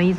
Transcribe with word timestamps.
please. 0.00 0.16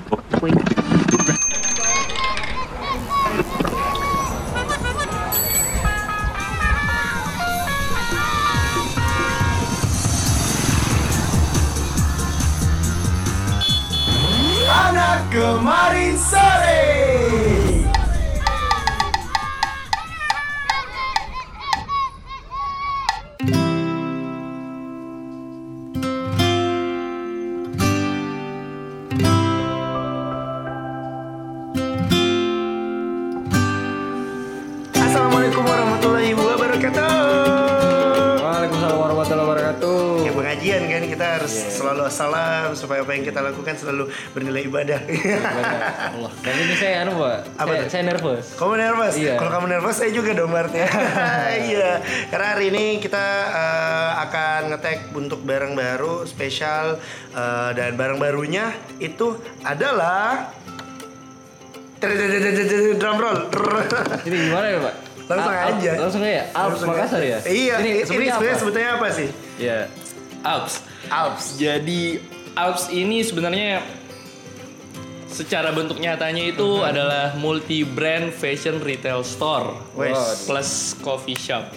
Anak 14.71 15.33
kemarin 15.33 16.13
sore. 16.21 16.70
Apa 43.11 43.19
yang 43.19 43.27
kita 43.27 43.43
lakukan 43.43 43.75
selalu 43.75 44.07
bernilai 44.31 44.63
ibadah. 44.71 44.99
Allah. 46.15 46.31
Tapi 46.31 46.59
ini 46.63 46.75
saya 46.79 47.03
anu, 47.03 47.19
Pak. 47.19 47.39
Apa 47.59 47.67
Saya, 47.67 47.81
tuh? 47.83 47.89
saya 47.91 48.03
nervous. 48.07 48.45
Kamu 48.55 48.73
nervous? 48.79 49.13
Iya. 49.19 49.35
Kalau 49.35 49.51
kamu 49.51 49.67
nervous 49.67 49.95
saya 49.99 50.11
juga 50.15 50.31
dong 50.31 50.55
berarti. 50.55 50.79
iya. 51.75 51.99
Karena 52.31 52.47
hari 52.55 52.71
ini 52.71 53.03
kita 53.03 53.25
eh, 53.51 54.11
akan 54.23 54.59
ngetek 54.71 55.11
untuk 55.11 55.43
barang 55.43 55.75
baru 55.75 56.23
spesial 56.23 57.03
eh, 57.35 57.69
dan 57.75 57.99
barang 57.99 58.15
barunya 58.15 58.71
itu 59.03 59.35
adalah 59.67 60.55
drum 62.95 63.17
roll. 63.19 63.51
Ini 64.25 64.37
gimana 64.49 64.65
ya, 64.71 64.79
Pak? 64.81 64.95
Langsung 65.29 65.53
Al- 65.53 65.67
aja. 65.67 65.91
Langsung 65.99 66.21
aja. 66.23 66.43
Alps 66.55 66.81
Makassar 66.87 67.21
ya? 67.21 67.39
Iya. 67.43 67.75
Ini, 67.77 67.91
ini 68.07 68.25
sebenarnya 68.57 68.89
apa? 68.95 69.03
apa 69.03 69.07
sih? 69.13 69.27
Iya. 69.59 69.85
Alps. 70.41 70.73
Alps. 71.13 71.45
Jadi 71.61 72.17
Alps 72.55 72.91
ini 72.91 73.23
sebenarnya 73.23 73.79
secara 75.31 75.71
bentuk 75.71 75.97
nyatanya 75.97 76.51
itu 76.51 76.83
adalah 76.83 77.33
multi 77.39 77.87
brand 77.87 78.35
fashion 78.35 78.83
retail 78.83 79.23
store 79.23 79.71
plus 80.45 80.93
coffee 80.99 81.39
shop. 81.39 81.71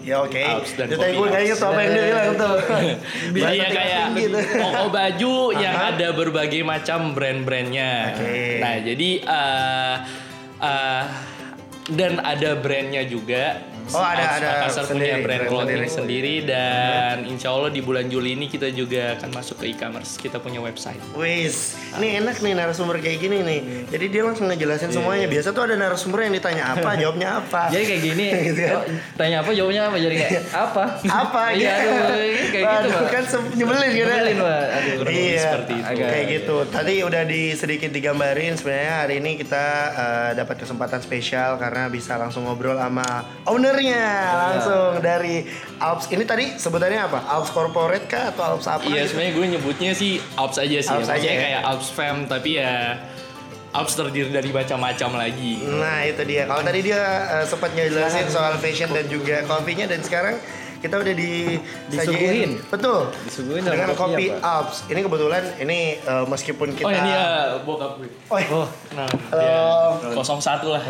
Ya 0.00 0.24
oke. 0.24 0.40
Alps 0.40 0.72
dan 0.80 0.88
Jadi 0.88 1.12
gue 1.12 1.28
tuh 1.28 1.68
apa 1.68 1.80
yang 1.84 1.92
dia 1.92 2.04
bilang 2.08 2.32
tuh. 2.40 2.56
Jadi 3.36 3.58
ya 3.60 3.68
kayak 3.68 4.04
tuh. 4.16 4.42
toko 4.56 4.84
baju 4.88 5.34
yang 5.60 5.76
Aha. 5.76 5.88
ada 5.92 6.08
berbagai 6.16 6.62
macam 6.64 7.12
brand-brandnya. 7.12 7.92
Oke. 8.16 8.40
Nah 8.64 8.74
jadi 8.80 9.10
eh, 9.20 9.96
eh, 10.64 11.02
dan 11.92 12.12
ada 12.24 12.50
brandnya 12.56 13.04
juga. 13.04 13.60
Oh, 13.92 14.00
ada- 14.00 14.30
ada 14.32 14.48
Makassar 14.60 14.84
punya 14.84 14.88
sendiri, 14.88 15.10
brand 15.20 15.40
brand 15.40 15.48
clothing 15.48 15.82
sendiri. 15.82 15.90
sendiri 15.90 16.34
dan 16.44 17.16
insya 17.24 17.48
Allah 17.48 17.68
di 17.68 17.80
bulan 17.80 18.06
Juli 18.06 18.30
ini 18.32 18.46
kita 18.46 18.70
juga 18.70 19.14
akan 19.14 19.30
masuk 19.32 19.56
ke 19.58 19.66
e-commerce. 19.68 20.16
Kita 20.16 20.38
punya 20.38 20.58
website. 20.58 21.00
Wis, 21.12 21.74
ini 21.94 22.18
enak 22.18 22.38
nih 22.38 22.52
narasumber 22.54 22.98
kayak 22.98 23.18
gini 23.18 23.38
nih. 23.40 23.60
Jadi 23.88 24.04
dia 24.08 24.22
langsung 24.22 24.46
ngejelasin 24.46 24.90
semuanya. 24.90 25.26
Biasa 25.26 25.50
tuh 25.50 25.62
ada 25.62 25.74
narasumber 25.74 26.22
yang 26.22 26.34
ditanya 26.34 26.64
apa, 26.72 26.90
jawabnya 27.00 27.28
apa. 27.38 27.62
Jadi 27.68 27.84
kayak 27.86 28.02
gini, 28.04 28.26
Gitu 28.46 28.60
kan. 28.60 28.74
oh, 28.74 28.84
tanya 29.14 29.36
apa 29.40 29.50
jawabnya 29.50 29.82
apa 29.84 29.96
jadi 29.96 30.14
kayak 30.18 30.42
apa? 30.64 30.84
apa 31.04 31.42
Iya, 31.50 31.74
gitu. 31.74 31.90
aduh, 31.90 32.06
kayak 32.08 32.34
gitu, 32.46 32.64
Waduh, 32.64 32.90
Pak. 32.92 33.08
kan 33.08 33.22
nyebelin 33.52 33.90
gitu. 33.90 34.06
Nyebelin, 34.06 34.36
Pak. 34.38 34.64
Aduh, 34.70 34.94
Iya, 35.10 35.40
seperti 35.40 35.72
itu. 35.74 35.92
Kayak 36.00 36.26
gitu. 36.30 36.56
Tadi 36.66 36.94
udah 37.02 37.22
di 37.24 37.42
sedikit 37.52 37.90
digambarin 37.90 38.52
sebenarnya 38.54 38.94
hari 39.00 39.14
ini 39.18 39.30
kita 39.36 39.64
eh, 39.90 40.30
dapat 40.34 40.56
kesempatan 40.58 41.00
spesial 41.00 41.56
karena 41.56 41.86
bisa 41.86 42.14
langsung 42.16 42.42
ngobrol 42.42 42.76
sama 42.76 43.06
ownernya 43.80 44.04
langsung 44.36 44.90
dari 45.00 45.36
Alps. 45.80 46.04
Ini 46.12 46.24
tadi 46.28 46.44
sebutannya 46.60 47.00
apa? 47.00 47.18
Alps 47.24 47.50
Corporate 47.50 48.04
kah 48.06 48.28
atau 48.32 48.56
Alps 48.56 48.68
apa? 48.68 48.84
Iya 48.84 49.08
gitu? 49.08 49.16
sebenarnya 49.16 49.32
gue 49.32 49.46
nyebutnya 49.56 49.90
sih 49.96 50.20
Alps 50.36 50.60
aja 50.60 50.78
sih. 50.84 50.92
Alps 50.92 51.08
aja 51.08 51.28
ya? 51.28 51.38
kayak 51.40 51.60
Alps 51.64 51.88
Fam 51.88 52.28
tapi 52.28 52.60
ya 52.60 53.00
Alps 53.72 53.94
terdiri 53.96 54.30
dari 54.34 54.50
macam-macam 54.52 55.10
lagi. 55.16 55.64
Nah 55.64 56.04
itu 56.04 56.22
dia. 56.28 56.44
Kalau 56.44 56.62
tadi 56.62 56.80
dia 56.84 57.00
eh, 57.40 57.44
sempat 57.48 57.70
ngejelasin 57.72 58.28
soal 58.28 58.54
fashion 58.60 58.90
dan 58.92 59.06
juga 59.08 59.46
kopinya 59.48 59.88
dan 59.88 60.04
sekarang 60.04 60.36
kita 60.80 60.96
udah 60.96 61.14
di 61.14 61.60
Disuguhin. 61.92 62.56
Betul. 62.72 63.12
Disuguhin 63.28 63.62
sama 63.62 63.74
dengan 63.76 63.92
kopi 63.92 64.32
apa? 64.32 64.64
Alps. 64.64 64.88
Ini 64.88 65.00
kebetulan 65.04 65.42
ini 65.60 66.00
eh, 66.00 66.24
meskipun 66.24 66.72
kita 66.72 66.88
Oh 66.88 66.92
ini 66.92 67.10
ya 67.12 67.26
bokap 67.60 68.00
gue. 68.00 68.08
Oh, 68.32 68.38
iya. 68.40 68.48
Oh, 68.50 68.68
Nah, 68.90 69.06
Halo. 69.30 70.18
ya, 70.18 70.22
01 70.24 70.66
lah. 70.66 70.82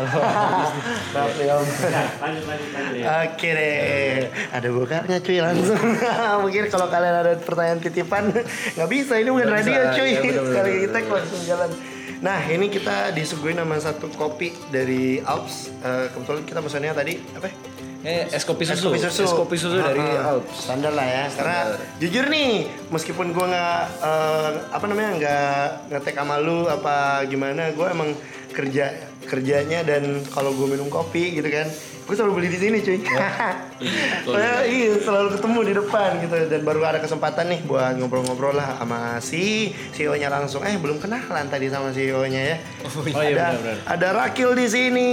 Maaf 1.13 1.35
ya 1.37 1.53
Om. 1.59 1.67
Oke 3.29 3.49
deh. 3.51 4.31
Ada 4.49 4.67
bokapnya 4.71 5.17
cuy 5.19 5.37
langsung. 5.43 5.77
Mungkin 6.43 6.63
kalau 6.71 6.87
kalian 6.87 7.15
ada 7.21 7.33
pertanyaan 7.37 7.79
titipan 7.83 8.31
nggak 8.75 8.89
bisa 8.89 9.19
ini 9.19 9.29
bukan 9.29 9.49
radio 9.51 9.91
cuy. 9.93 10.11
Iya, 10.17 10.41
Sekali 10.41 10.71
kita 10.87 10.97
langsung 11.05 11.41
jalan. 11.45 11.69
Nah 12.21 12.39
ini 12.45 12.69
kita 12.69 13.09
disuguhin 13.11 13.57
sama 13.57 13.75
satu 13.81 14.07
kopi 14.13 14.53
dari 14.69 15.19
Alps. 15.25 15.73
Eh, 15.81 16.05
kebetulan 16.13 16.41
kita 16.45 16.59
pesannya 16.61 16.93
tadi 16.93 17.13
apa? 17.33 17.49
Eh 18.01 18.25
es 18.27 18.43
kopi 18.43 18.65
Es 18.65 18.73
susu. 18.73 18.89
kopi 18.89 18.99
susu. 18.99 19.23
Es 19.23 19.33
kopi 19.33 19.55
susu 19.55 19.77
dari 19.77 20.01
Ah, 20.01 20.17
ah. 20.17 20.31
Alps. 20.35 20.65
Standar 20.65 20.91
lah 20.91 21.05
ya. 21.05 21.23
Karena 21.29 21.57
jujur 21.97 22.25
nih, 22.27 22.51
meskipun 22.89 23.29
gua 23.31 23.45
nggak 23.47 23.79
eh, 24.01 24.49
apa 24.69 24.85
namanya 24.85 25.11
nggak 25.17 25.57
ngetek 25.89 26.15
sama 26.15 26.35
lu 26.37 26.65
apa 26.65 27.21
gimana, 27.25 27.69
gua 27.71 27.93
emang 27.93 28.13
kerja 28.51 28.91
kerjanya 29.21 29.85
dan 29.85 30.03
kalau 30.27 30.51
gue 30.51 30.67
minum 30.67 30.89
kopi 30.89 31.31
gitu 31.31 31.47
kan, 31.47 31.63
gue 32.11 32.19
selalu 32.19 32.43
beli 32.43 32.49
di 32.51 32.59
sini 32.59 32.77
cuy. 32.83 32.99
Saya 34.35 34.67
iya 34.67 34.99
selalu 34.99 35.39
ketemu 35.39 35.59
di 35.63 35.73
depan 35.79 36.09
gitu 36.19 36.35
dan 36.51 36.61
baru 36.67 36.83
ada 36.83 36.99
kesempatan 36.99 37.55
nih 37.55 37.63
buat 37.63 37.95
ngobrol-ngobrol 37.95 38.51
lah 38.51 38.75
sama 38.75 39.23
si 39.23 39.71
CEO-nya 39.95 40.27
langsung. 40.27 40.59
Eh 40.67 40.75
belum 40.75 40.99
kenalan 40.99 41.47
tadi 41.47 41.71
sama 41.71 41.95
CEO-nya 41.95 42.41
ya. 42.43 42.57
Oh 42.83 43.07
iya, 43.07 43.15
ada 43.15 43.45
benar-benar. 43.55 43.77
ada 43.87 44.07
Rakil 44.11 44.49
di 44.59 44.67
sini 44.67 45.09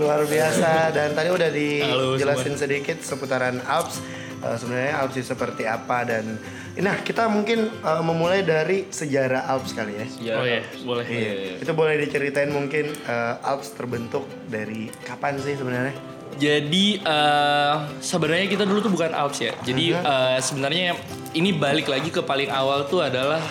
luar 0.00 0.24
biasa 0.24 0.88
dan 0.96 1.12
tadi 1.12 1.28
udah 1.28 1.52
Halo, 1.52 2.16
dijelasin 2.16 2.56
sedikit 2.56 2.96
seputaran 3.04 3.60
Alps 3.68 4.00
Eh, 4.38 4.54
sebenarnya 4.54 5.02
Alps 5.02 5.18
itu 5.18 5.26
seperti 5.34 5.66
apa 5.66 6.06
dan 6.06 6.38
nah 6.78 6.94
kita 7.02 7.26
mungkin 7.26 7.74
eh, 7.74 8.02
memulai 8.06 8.46
dari 8.46 8.86
sejarah 8.86 9.50
Alps 9.50 9.74
kali 9.74 9.98
ya. 9.98 10.06
Ya, 10.22 10.34
Oh 10.38 10.46
iya, 10.46 10.62
boleh. 10.86 11.04
Iya. 11.10 11.58
Itu 11.58 11.74
boleh 11.74 11.98
diceritain 11.98 12.54
mungkin 12.54 12.94
eh, 12.94 13.34
Alps 13.42 13.74
terbentuk 13.74 14.30
dari 14.46 14.86
kapan 15.02 15.42
sih 15.42 15.58
sebenarnya? 15.58 16.17
Jadi 16.38 17.02
eh, 17.02 17.74
sebenarnya 17.98 18.46
kita 18.46 18.64
dulu 18.64 18.78
tuh 18.78 18.92
bukan 18.94 19.10
Alps 19.10 19.42
ya. 19.42 19.52
Jadi 19.66 19.92
eh, 19.92 20.38
sebenarnya 20.38 20.94
ini 21.34 21.50
balik 21.52 21.90
lagi 21.90 22.08
ke 22.14 22.22
paling 22.22 22.48
awal 22.48 22.86
tuh 22.86 23.02
adalah 23.02 23.42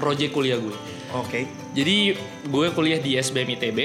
proyek 0.00 0.32
kuliah 0.32 0.58
gue. 0.58 0.74
Oke. 1.14 1.46
Jadi 1.74 2.16
gue 2.50 2.66
kuliah 2.74 2.98
di 2.98 3.14
SBM 3.14 3.54
ITB, 3.54 3.78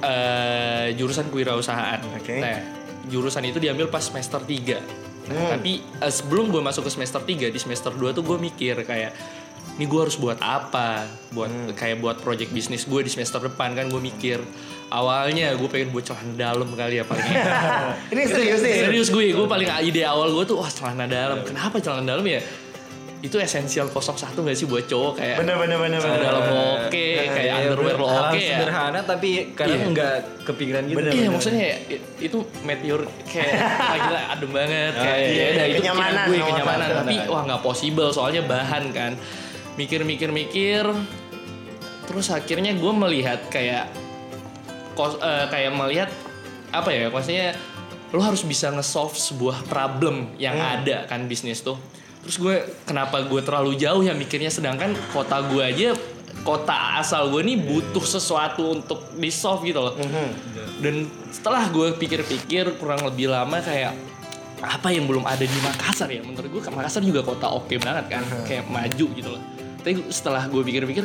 eh, 0.00 0.86
jurusan 0.96 1.28
kewirausahaan. 1.28 2.00
Oke. 2.16 2.40
Nah, 2.40 2.58
jurusan 3.12 3.44
itu 3.44 3.60
diambil 3.60 3.92
pas 3.92 4.00
semester 4.00 4.40
3. 4.40 4.80
Nah, 5.28 5.56
Tapi 5.56 5.84
eh, 5.84 6.12
sebelum 6.12 6.48
gue 6.48 6.62
masuk 6.64 6.88
ke 6.88 6.90
semester 6.92 7.20
3, 7.20 7.52
di 7.52 7.60
semester 7.60 7.92
2 7.92 8.16
tuh 8.16 8.24
gue 8.24 8.38
mikir 8.40 8.78
kayak 8.88 9.12
ini 9.76 9.84
gue 9.88 10.00
harus 10.00 10.16
buat 10.16 10.40
apa? 10.40 11.08
Buat 11.32 11.76
kayak 11.76 12.00
buat 12.00 12.16
project 12.20 12.52
bisnis 12.52 12.84
gue 12.84 13.00
di 13.04 13.10
semester 13.12 13.40
depan 13.40 13.72
kan 13.76 13.88
gue 13.88 14.00
mikir 14.00 14.40
awalnya 14.92 15.54
gue 15.54 15.64
pengen 15.66 15.88
buat 15.88 16.04
celana 16.04 16.36
dalam 16.36 16.68
kali 16.70 17.00
ya 17.00 17.04
paling 17.04 17.24
Ini 18.12 18.22
serius 18.26 18.60
nih. 18.60 18.74
serius 18.82 19.08
gue 19.08 19.32
gue 19.32 19.46
paling 19.46 19.64
ide 19.80 20.04
awal 20.04 20.28
gue 20.30 20.44
tuh 20.44 20.56
wah 20.56 20.68
celana 20.68 21.08
dalam 21.08 21.40
kenapa 21.40 21.76
celana 21.78 22.04
dalam 22.06 22.22
ya 22.22 22.44
itu 23.22 23.38
esensial 23.38 23.86
01 23.86 24.02
gak 24.34 24.50
sih 24.52 24.66
buat 24.66 24.82
cowok 24.84 25.12
kayak 25.14 25.36
Bener 25.38 25.54
bener 25.56 25.78
bener. 25.78 25.96
celana 25.96 26.12
bener. 26.12 26.26
dalam 26.26 26.44
oke 26.76 27.06
kayak 27.22 27.38
Iya, 27.40 27.54
underwear 27.64 27.96
lo 27.96 28.06
oke 28.10 28.34
ya 28.36 28.48
sederhana 28.52 29.00
tapi 29.02 29.28
kadang 29.52 29.78
Iya. 29.78 29.86
nggak 29.88 30.14
kepikiran 30.42 30.82
gitu. 30.84 30.96
Bener, 30.98 31.12
Iya 31.14 31.28
maksudnya 31.30 31.62
ya, 31.64 31.76
i- 31.88 32.02
itu 32.20 32.36
meteor 32.60 33.00
kayak 33.24 33.52
gila 33.96 34.20
adem 34.28 34.50
banget 34.50 34.92
kayak 34.92 35.18
iya, 35.22 35.30
ya 35.30 35.46
udah, 35.48 35.64
itu 35.64 35.80
kenyamanan, 35.80 36.24
gue 36.26 36.36
kenyamanan 36.42 36.82
satu. 36.84 36.98
tapi 36.98 37.14
wah 37.24 37.42
nggak 37.46 37.62
possible 37.62 38.08
soalnya 38.10 38.42
bahan 38.44 38.84
kan 38.90 39.12
mikir-mikir-mikir 39.72 40.84
terus 42.02 42.26
akhirnya 42.28 42.74
gue 42.74 42.92
melihat 42.92 43.38
kayak 43.48 43.86
kos, 44.92 45.18
eh, 45.20 45.46
kayak 45.48 45.72
melihat 45.74 46.10
apa 46.72 46.88
ya 46.88 47.12
maksudnya 47.12 47.52
lo 48.12 48.20
harus 48.20 48.44
bisa 48.44 48.68
nge-solve 48.72 49.16
sebuah 49.16 49.64
problem 49.68 50.36
yang 50.36 50.56
ada 50.56 51.08
kan 51.08 51.24
bisnis 51.28 51.64
tuh. 51.64 51.80
Terus 52.22 52.36
gue 52.38 52.56
kenapa 52.86 53.24
gue 53.26 53.40
terlalu 53.42 53.74
jauh 53.80 54.04
ya 54.04 54.14
mikirnya 54.14 54.52
sedangkan 54.52 54.94
kota 55.10 55.42
gue 55.48 55.62
aja 55.64 55.88
kota 56.44 57.00
asal 57.00 57.32
gue 57.32 57.42
nih 57.44 57.58
butuh 57.60 58.04
sesuatu 58.04 58.78
untuk 58.78 59.16
di 59.16 59.32
solve 59.32 59.64
gitu 59.68 59.80
loh. 59.80 59.94
Dan 60.82 61.08
setelah 61.32 61.66
gue 61.72 61.96
pikir-pikir 61.96 62.76
kurang 62.76 63.02
lebih 63.06 63.32
lama 63.32 63.58
kayak 63.64 63.96
apa 64.62 64.94
yang 64.94 65.10
belum 65.10 65.26
ada 65.26 65.42
di 65.42 65.58
Makassar 65.64 66.06
ya? 66.12 66.22
Menurut 66.22 66.48
gue 66.52 66.62
Makassar 66.70 67.02
juga 67.02 67.26
kota 67.26 67.50
oke 67.50 67.74
banget 67.80 68.06
kan 68.12 68.22
kayak 68.46 68.68
maju 68.70 69.06
gitu 69.18 69.28
loh. 69.32 69.42
Tapi 69.82 70.12
setelah 70.14 70.46
gue 70.46 70.62
pikir-pikir 70.62 71.04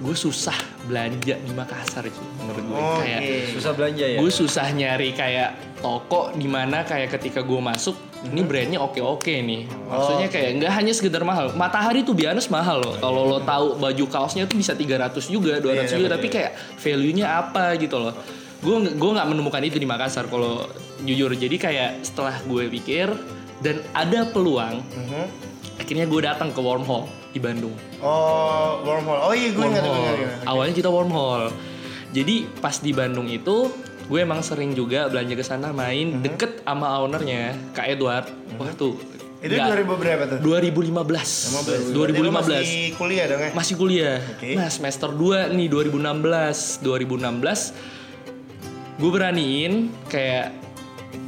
gue 0.00 0.14
susah 0.14 0.56
belanja 0.84 1.36
di 1.36 1.52
Makassar 1.52 2.02
sih 2.02 2.26
menurut 2.40 2.64
gue 2.64 2.72
Oke. 2.74 3.00
kayak 3.04 3.20
Susah 3.52 3.72
belanja 3.76 4.04
ya. 4.06 4.18
gue 4.18 4.30
susah 4.32 4.66
nyari 4.70 5.12
kayak 5.12 5.50
toko 5.78 6.32
di 6.32 6.48
mana 6.48 6.82
kayak 6.82 7.12
ketika 7.12 7.40
gue 7.40 7.60
masuk 7.60 7.92
ini 8.22 8.40
brandnya 8.40 8.76
oke 8.78 8.96
oke 8.98 9.32
nih. 9.32 9.64
Maksudnya 9.64 10.28
kayak 10.28 10.50
nggak 10.56 10.72
hanya 10.74 10.92
sekedar 10.92 11.24
mahal. 11.24 11.52
Matahari 11.52 12.00
tuh 12.00 12.12
biasa 12.12 12.48
mahal 12.48 12.80
loh. 12.80 12.94
Kalau 12.96 13.24
lo 13.24 13.40
tahu 13.40 13.76
baju 13.76 14.04
kaosnya 14.06 14.44
tuh 14.44 14.56
bisa 14.56 14.76
300 14.76 15.16
juga 15.26 15.56
200 15.56 15.88
Iya, 15.88 15.96
juga 15.96 16.08
tapi 16.12 16.28
kayak 16.28 16.52
value 16.76 17.16
nya 17.16 17.40
apa 17.40 17.76
gitu 17.76 17.96
loh. 17.96 18.12
Gue 18.60 18.76
gue 18.92 19.10
nggak 19.10 19.24
menemukan 19.24 19.64
itu 19.64 19.76
di 19.76 19.88
Makassar 19.88 20.28
kalau 20.28 20.68
jujur. 21.00 21.32
Jadi 21.32 21.56
kayak 21.56 22.04
setelah 22.04 22.36
gue 22.44 22.68
pikir 22.70 23.08
dan 23.60 23.80
ada 23.92 24.24
peluang 24.26 24.84
Mhm. 24.84 25.24
akhirnya 25.80 26.04
gue 26.04 26.20
datang 26.20 26.52
ke 26.52 26.60
Wormhole 26.60 27.08
di 27.30 27.38
Bandung 27.38 27.74
Oh, 27.98 28.82
wormhole. 28.82 29.20
Oh 29.22 29.32
iya, 29.32 29.50
gue 29.50 29.60
ingat, 29.62 29.82
ingat. 29.82 30.16
Awalnya 30.44 30.74
kita 30.74 30.88
wormhole. 30.88 31.52
Jadi 32.10 32.48
pas 32.58 32.74
di 32.74 32.90
Bandung 32.90 33.26
itu 33.26 33.70
gue 34.04 34.18
emang 34.18 34.40
sering 34.40 34.72
juga 34.72 35.06
belanja 35.06 35.32
ke 35.32 35.44
sana 35.44 35.70
main 35.70 36.18
Mhm. 36.18 36.22
deket 36.22 36.52
sama 36.60 36.98
ownernya 36.98 37.54
Kak 37.70 37.86
Edward. 37.86 38.26
Wah 38.56 38.72
tuh. 38.72 38.98
Itu 39.40 39.54
nggak- 39.54 39.86
2000 39.86 39.94
berapa 39.96 40.22
tuh? 40.26 40.38
2015. 40.42 41.54
15. 41.54 41.94
2015. 41.94 42.60
Masih 42.60 42.92
kuliah 42.94 43.24
dong 43.24 43.40
ya? 43.40 43.50
Masih 43.54 43.74
kuliah. 43.74 44.18
Oke. 44.36 44.50
Nah, 44.52 44.68
semester 44.68 45.08
2 45.08 45.48
nih 45.48 45.70
2016. 45.70 46.82
2016 46.82 47.72
gue 48.96 49.08
beraniin 49.08 49.72
kayak 50.06 50.69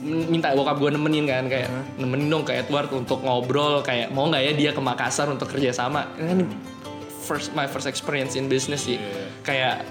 minta 0.02 0.54
bokap 0.54 0.78
gue 0.78 0.90
nemenin 0.94 1.24
kan 1.26 1.44
kayak 1.46 1.70
nemenin 1.98 2.26
dong 2.30 2.44
ke 2.46 2.54
Edward 2.54 2.90
untuk 2.94 3.22
ngobrol 3.22 3.82
kayak 3.82 4.10
mau 4.14 4.26
nggak 4.30 4.42
ya 4.42 4.52
dia 4.54 4.70
ke 4.74 4.80
Makassar 4.82 5.30
untuk 5.30 5.50
kerja 5.50 5.74
sama 5.74 6.06
ini 6.18 6.26
kan 6.26 6.38
first 7.22 7.54
my 7.54 7.70
first 7.70 7.86
experience 7.86 8.34
in 8.34 8.50
business 8.50 8.84
sih. 8.86 8.98
Kayak 9.46 9.86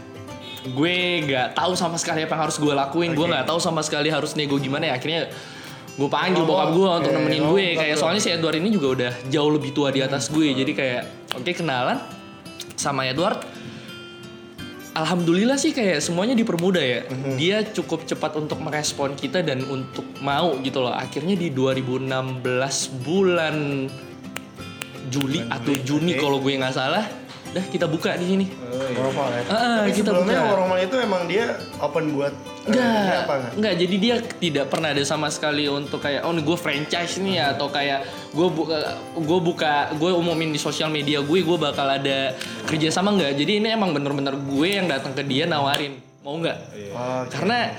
gue 0.67 1.25
nggak 1.25 1.57
tahu 1.57 1.73
sama 1.73 1.97
sekali 1.97 2.27
apa 2.27 2.37
yang 2.37 2.43
harus 2.45 2.57
gue 2.61 2.73
lakuin 2.75 3.17
gue 3.17 3.25
nggak 3.25 3.49
tahu 3.49 3.57
sama 3.57 3.81
sekali 3.81 4.11
harus 4.11 4.35
nego 4.35 4.59
gimana 4.59 4.91
ya. 4.91 4.93
Akhirnya 4.99 5.31
gue 5.95 6.09
panggil 6.11 6.43
Oh, 6.43 6.47
bokap 6.47 6.69
gue 6.75 6.87
untuk 7.03 7.11
oke. 7.11 7.17
nemenin 7.19 7.43
Oh, 7.47 7.55
gue. 7.55 7.65
Bokap 7.71 7.79
kayak 7.83 7.95
soalnya 7.99 8.21
si 8.21 8.29
Edward 8.31 8.55
ini 8.59 8.69
juga 8.71 8.87
udah 8.95 9.11
jauh 9.31 9.51
lebih 9.51 9.71
tua 9.71 9.89
di 9.89 10.03
atas 10.03 10.27
gue. 10.27 10.51
Jadi 10.51 10.71
kayak 10.75 11.01
oke 11.39 11.51
kenalan 11.55 11.97
sama 12.75 13.07
Edward 13.07 13.43
Alhamdulillah 14.91 15.55
sih 15.55 15.71
kayak 15.71 16.03
semuanya 16.03 16.35
dipermudah 16.35 16.83
ya. 16.83 17.01
Mhm. 17.07 17.39
Dia 17.39 17.63
cukup 17.63 18.03
cepat 18.03 18.35
untuk 18.35 18.59
merespon 18.59 19.15
kita 19.15 19.39
dan 19.39 19.63
untuk 19.71 20.03
mau 20.19 20.59
gitu 20.59 20.83
loh. 20.83 20.91
Akhirnya 20.91 21.39
di 21.39 21.47
2016 21.47 22.91
bulan 22.99 23.87
Juli 25.11 25.43
atau 25.47 25.73
Juni 25.83 26.15
oke. 26.15 26.21
kalau 26.23 26.37
gue 26.43 26.55
nggak 26.55 26.75
salah, 26.75 27.03
dah 27.51 27.65
kita 27.67 27.83
buka 27.83 28.15
di 28.15 28.25
sini. 28.25 28.45
Wormhole 28.91 29.27
ya? 29.29 29.41
Ah, 29.43 29.53
ah, 29.53 29.75
Tapi 29.81 29.91
kita 29.93 30.09
sebelumnya 30.09 30.39
buka. 30.39 30.51
wormhole 30.51 30.81
itu 30.81 30.95
emang 30.97 31.21
dia 31.25 31.45
open 31.77 32.03
buat 32.11 32.31
eh, 32.31 32.39
ini 32.63 32.71
Enggak, 32.71 33.19
apa 33.21 33.33
enggak? 33.33 33.53
enggak. 33.53 33.73
Jadi 33.75 33.95
dia 33.97 34.15
tidak 34.21 34.65
pernah 34.67 34.89
ada 34.89 35.03
sama 35.03 35.27
sekali 35.27 35.65
untuk 35.65 35.99
kayak 35.99 36.23
oh 36.23 36.31
nih 36.31 36.41
gue 36.41 36.57
franchise 36.57 37.13
nih 37.17 37.33
ya 37.35 37.45
atau 37.51 37.67
kayak 37.67 37.99
gue 38.31 38.47
buka 38.47 38.77
gue 39.13 39.39
buka 39.41 39.73
gue 39.93 40.11
umumin 40.11 40.49
di 40.49 40.59
sosial 40.59 40.87
media 40.87 41.19
gue 41.19 41.39
gue 41.39 41.57
bakal 41.57 41.87
ada 41.87 42.33
kerja 42.65 42.87
sama 42.87 43.11
enggak. 43.11 43.35
Jadi 43.35 43.59
ini 43.59 43.67
emang 43.69 43.91
bener-bener 43.91 44.33
gue 44.33 44.67
yang 44.71 44.87
datang 44.87 45.11
ke 45.11 45.21
dia 45.21 45.43
nawarin 45.43 45.99
mau 46.21 46.37
nggak? 46.37 46.57
Oh, 46.93 47.23
Karena 47.27 47.73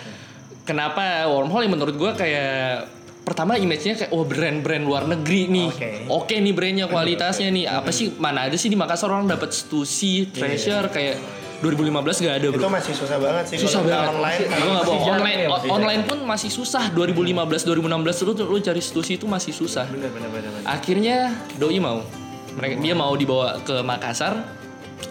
kenapa 0.63 1.27
wormhole 1.27 1.65
yang 1.65 1.75
menurut 1.75 1.97
gue 1.97 2.11
kayak 2.13 2.87
pertama 3.23 3.55
image-nya 3.55 3.95
kayak 3.97 4.11
oh 4.11 4.23
brand-brand 4.23 4.83
luar 4.83 5.07
negeri 5.07 5.47
nih. 5.47 5.69
Oke. 5.69 5.91
Oke 6.09 6.35
nih 6.37 6.53
brandnya 6.53 6.87
kualitasnya 6.87 7.49
nih. 7.49 7.65
Apa 7.67 7.89
sih 7.89 8.13
mana 8.13 8.47
ada 8.47 8.57
sih 8.57 8.67
di 8.67 8.75
Makassar 8.75 9.09
orang 9.09 9.27
dapat 9.27 9.51
Stussy, 9.51 10.27
Treasure 10.27 10.87
kayak 10.89 11.17
2015 11.63 11.95
gak 12.21 12.35
ada 12.37 12.47
bro 12.51 12.59
itu 12.59 12.67
masih 12.69 12.91
susah 12.93 13.19
banget 13.23 13.45
sih 13.47 13.57
susah 13.57 13.81
banget. 13.81 14.11
online 14.11 14.41
Gue 14.43 14.67
nggak 14.69 14.83
bohong. 14.85 15.11
Online, 15.15 15.39
ya, 15.39 15.47
on- 15.47 15.55
masih 15.55 15.69
online 15.71 16.03
pun 16.03 16.19
masih 16.27 16.51
susah. 16.51 16.85
2015, 16.91 17.63
2016 17.63 18.27
lu 18.27 18.33
lu 18.35 18.59
cari 18.59 18.79
institusi 18.79 19.13
itu 19.15 19.27
masih 19.31 19.55
susah. 19.55 19.87
bener 19.87 20.11
bener 20.11 20.27
bener 20.29 20.51
bener. 20.51 20.67
Akhirnya 20.67 21.17
doi 21.55 21.79
mau. 21.79 22.03
Mereka 22.53 22.83
dia 22.83 22.93
mau 22.93 23.15
dibawa 23.15 23.63
ke 23.63 23.79
Makassar. 23.79 24.43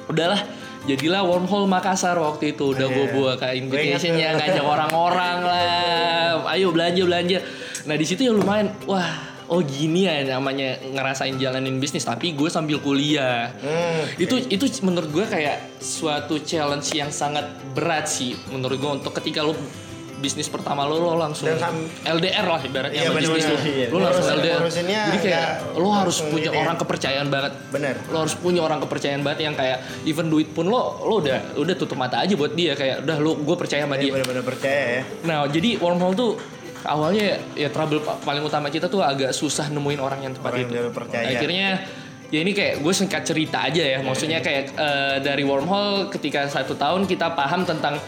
Udahlah, 0.05 0.43
jadilah 0.83 1.23
wormhole 1.23 1.65
Makassar 1.65 2.19
waktu 2.19 2.51
itu. 2.51 2.75
Udah 2.75 2.85
gue 2.85 3.05
Iya. 3.07 3.15
buat 3.15 3.35
kayak 3.39 3.55
invitationnya 3.57 4.27
ngajak 4.35 4.61
orang-orang 4.61 5.37
lah. 5.41 6.51
Ayo 6.51 6.75
belanja 6.75 7.01
belanja. 7.01 7.39
Nah 7.83 7.95
di 7.95 8.05
situ 8.05 8.21
ya 8.21 8.31
lumayan. 8.31 8.71
Wah. 8.85 9.29
Oh 9.45 9.59
gini 9.59 10.07
ya 10.07 10.23
namanya 10.31 10.79
ngerasain 10.79 11.35
jalanin 11.35 11.75
bisnis. 11.75 12.01
Tapi 12.01 12.31
gue 12.31 12.47
sambil 12.47 12.79
kuliah. 12.79 13.51
Hmm, 13.53 14.07
itu 14.15 14.39
itu 14.47 14.63
menurut 14.81 15.11
gue 15.11 15.25
kayak 15.25 15.77
suatu 15.77 16.39
challenge 16.39 16.87
yang 16.91 17.11
sangat 17.11 17.43
berat 17.71 18.07
sih 18.07 18.31
menurut 18.47 18.79
gue 18.79 18.91
untuk 18.93 19.11
ketika 19.11 19.43
lo 19.43 19.51
bisnis 20.17 20.47
pertama 20.47 20.85
lo 20.85 21.01
lo 21.01 21.17
langsung 21.17 21.49
Dan 21.49 21.57
LDR 22.05 22.45
lah 22.45 22.61
ibaratnya 22.61 23.01
Iya, 23.01 23.09
bisnis 23.11 23.41
lo 23.43 23.57
bener-bener. 23.57 23.73
Iya, 23.73 23.87
lo 23.89 23.97
langsung 23.97 24.23
ngurusin- 24.23 24.37
LDR 24.37 24.61
jadi 25.01 25.17
kayak 25.17 25.45
nggak 25.49 25.49
lo 25.75 25.89
harus 25.91 26.17
punya 26.21 26.47
ya. 26.47 26.59
orang 26.61 26.75
kepercayaan 26.77 27.27
banget. 27.27 27.53
Bener. 27.67 27.95
Lo 28.07 28.17
harus 28.21 28.35
punya 28.37 28.61
orang 28.61 28.79
kepercayaan 28.79 29.19
banget 29.19 29.39
yang 29.43 29.55
kayak 29.57 29.77
even 30.05 30.29
duit 30.29 30.47
pun 30.47 30.63
lo 30.63 30.79
lo 31.01 31.19
udah 31.19 31.57
udah 31.57 31.75
tutup 31.75 31.97
mata 31.97 32.21
aja 32.21 32.37
buat 32.37 32.53
dia. 32.53 32.71
Kayak 32.71 33.03
udah 33.03 33.17
lo 33.17 33.35
gue 33.35 33.55
percaya 33.57 33.83
sama 33.83 33.97
dia. 33.97 34.07
Iya, 34.07 34.11
bener-bener 34.15 34.43
percaya 34.45 34.81
ya. 34.93 35.01
Nah, 35.25 35.49
jadi 35.49 35.75
wormhole 35.75 36.15
tuh 36.15 36.31
awalnya 36.83 37.37
ya 37.53 37.69
trouble 37.69 37.99
pa- 37.99 38.17
paling 38.17 38.41
utama 38.41 38.67
kita 38.67 38.85
tuh 38.85 39.01
agak 39.01 39.31
susah 39.31 39.67
nemuin 39.67 39.97
orang 39.97 40.19
yang 40.21 40.33
tepat 40.33 40.49
Orang 40.49 40.59
yang 40.59 40.69
itu. 40.69 40.77
dia 40.79 40.91
percaya. 40.91 41.25
Akhirnya 41.27 41.67
ya 42.27 42.39
ini 42.39 42.51
kayak 42.51 42.79
gue 42.79 42.93
singkat 42.95 43.21
cerita 43.23 43.61
aja 43.61 43.83
ya. 43.83 43.99
Maksudnya 43.99 44.39
kayak 44.39 44.63
eh, 44.71 45.15
dari 45.19 45.43
wormhole 45.43 46.09
ketika 46.09 46.47
satu 46.47 46.73
tahun 46.73 47.05
kita 47.05 47.31
paham 47.31 47.63
tentang 47.63 47.99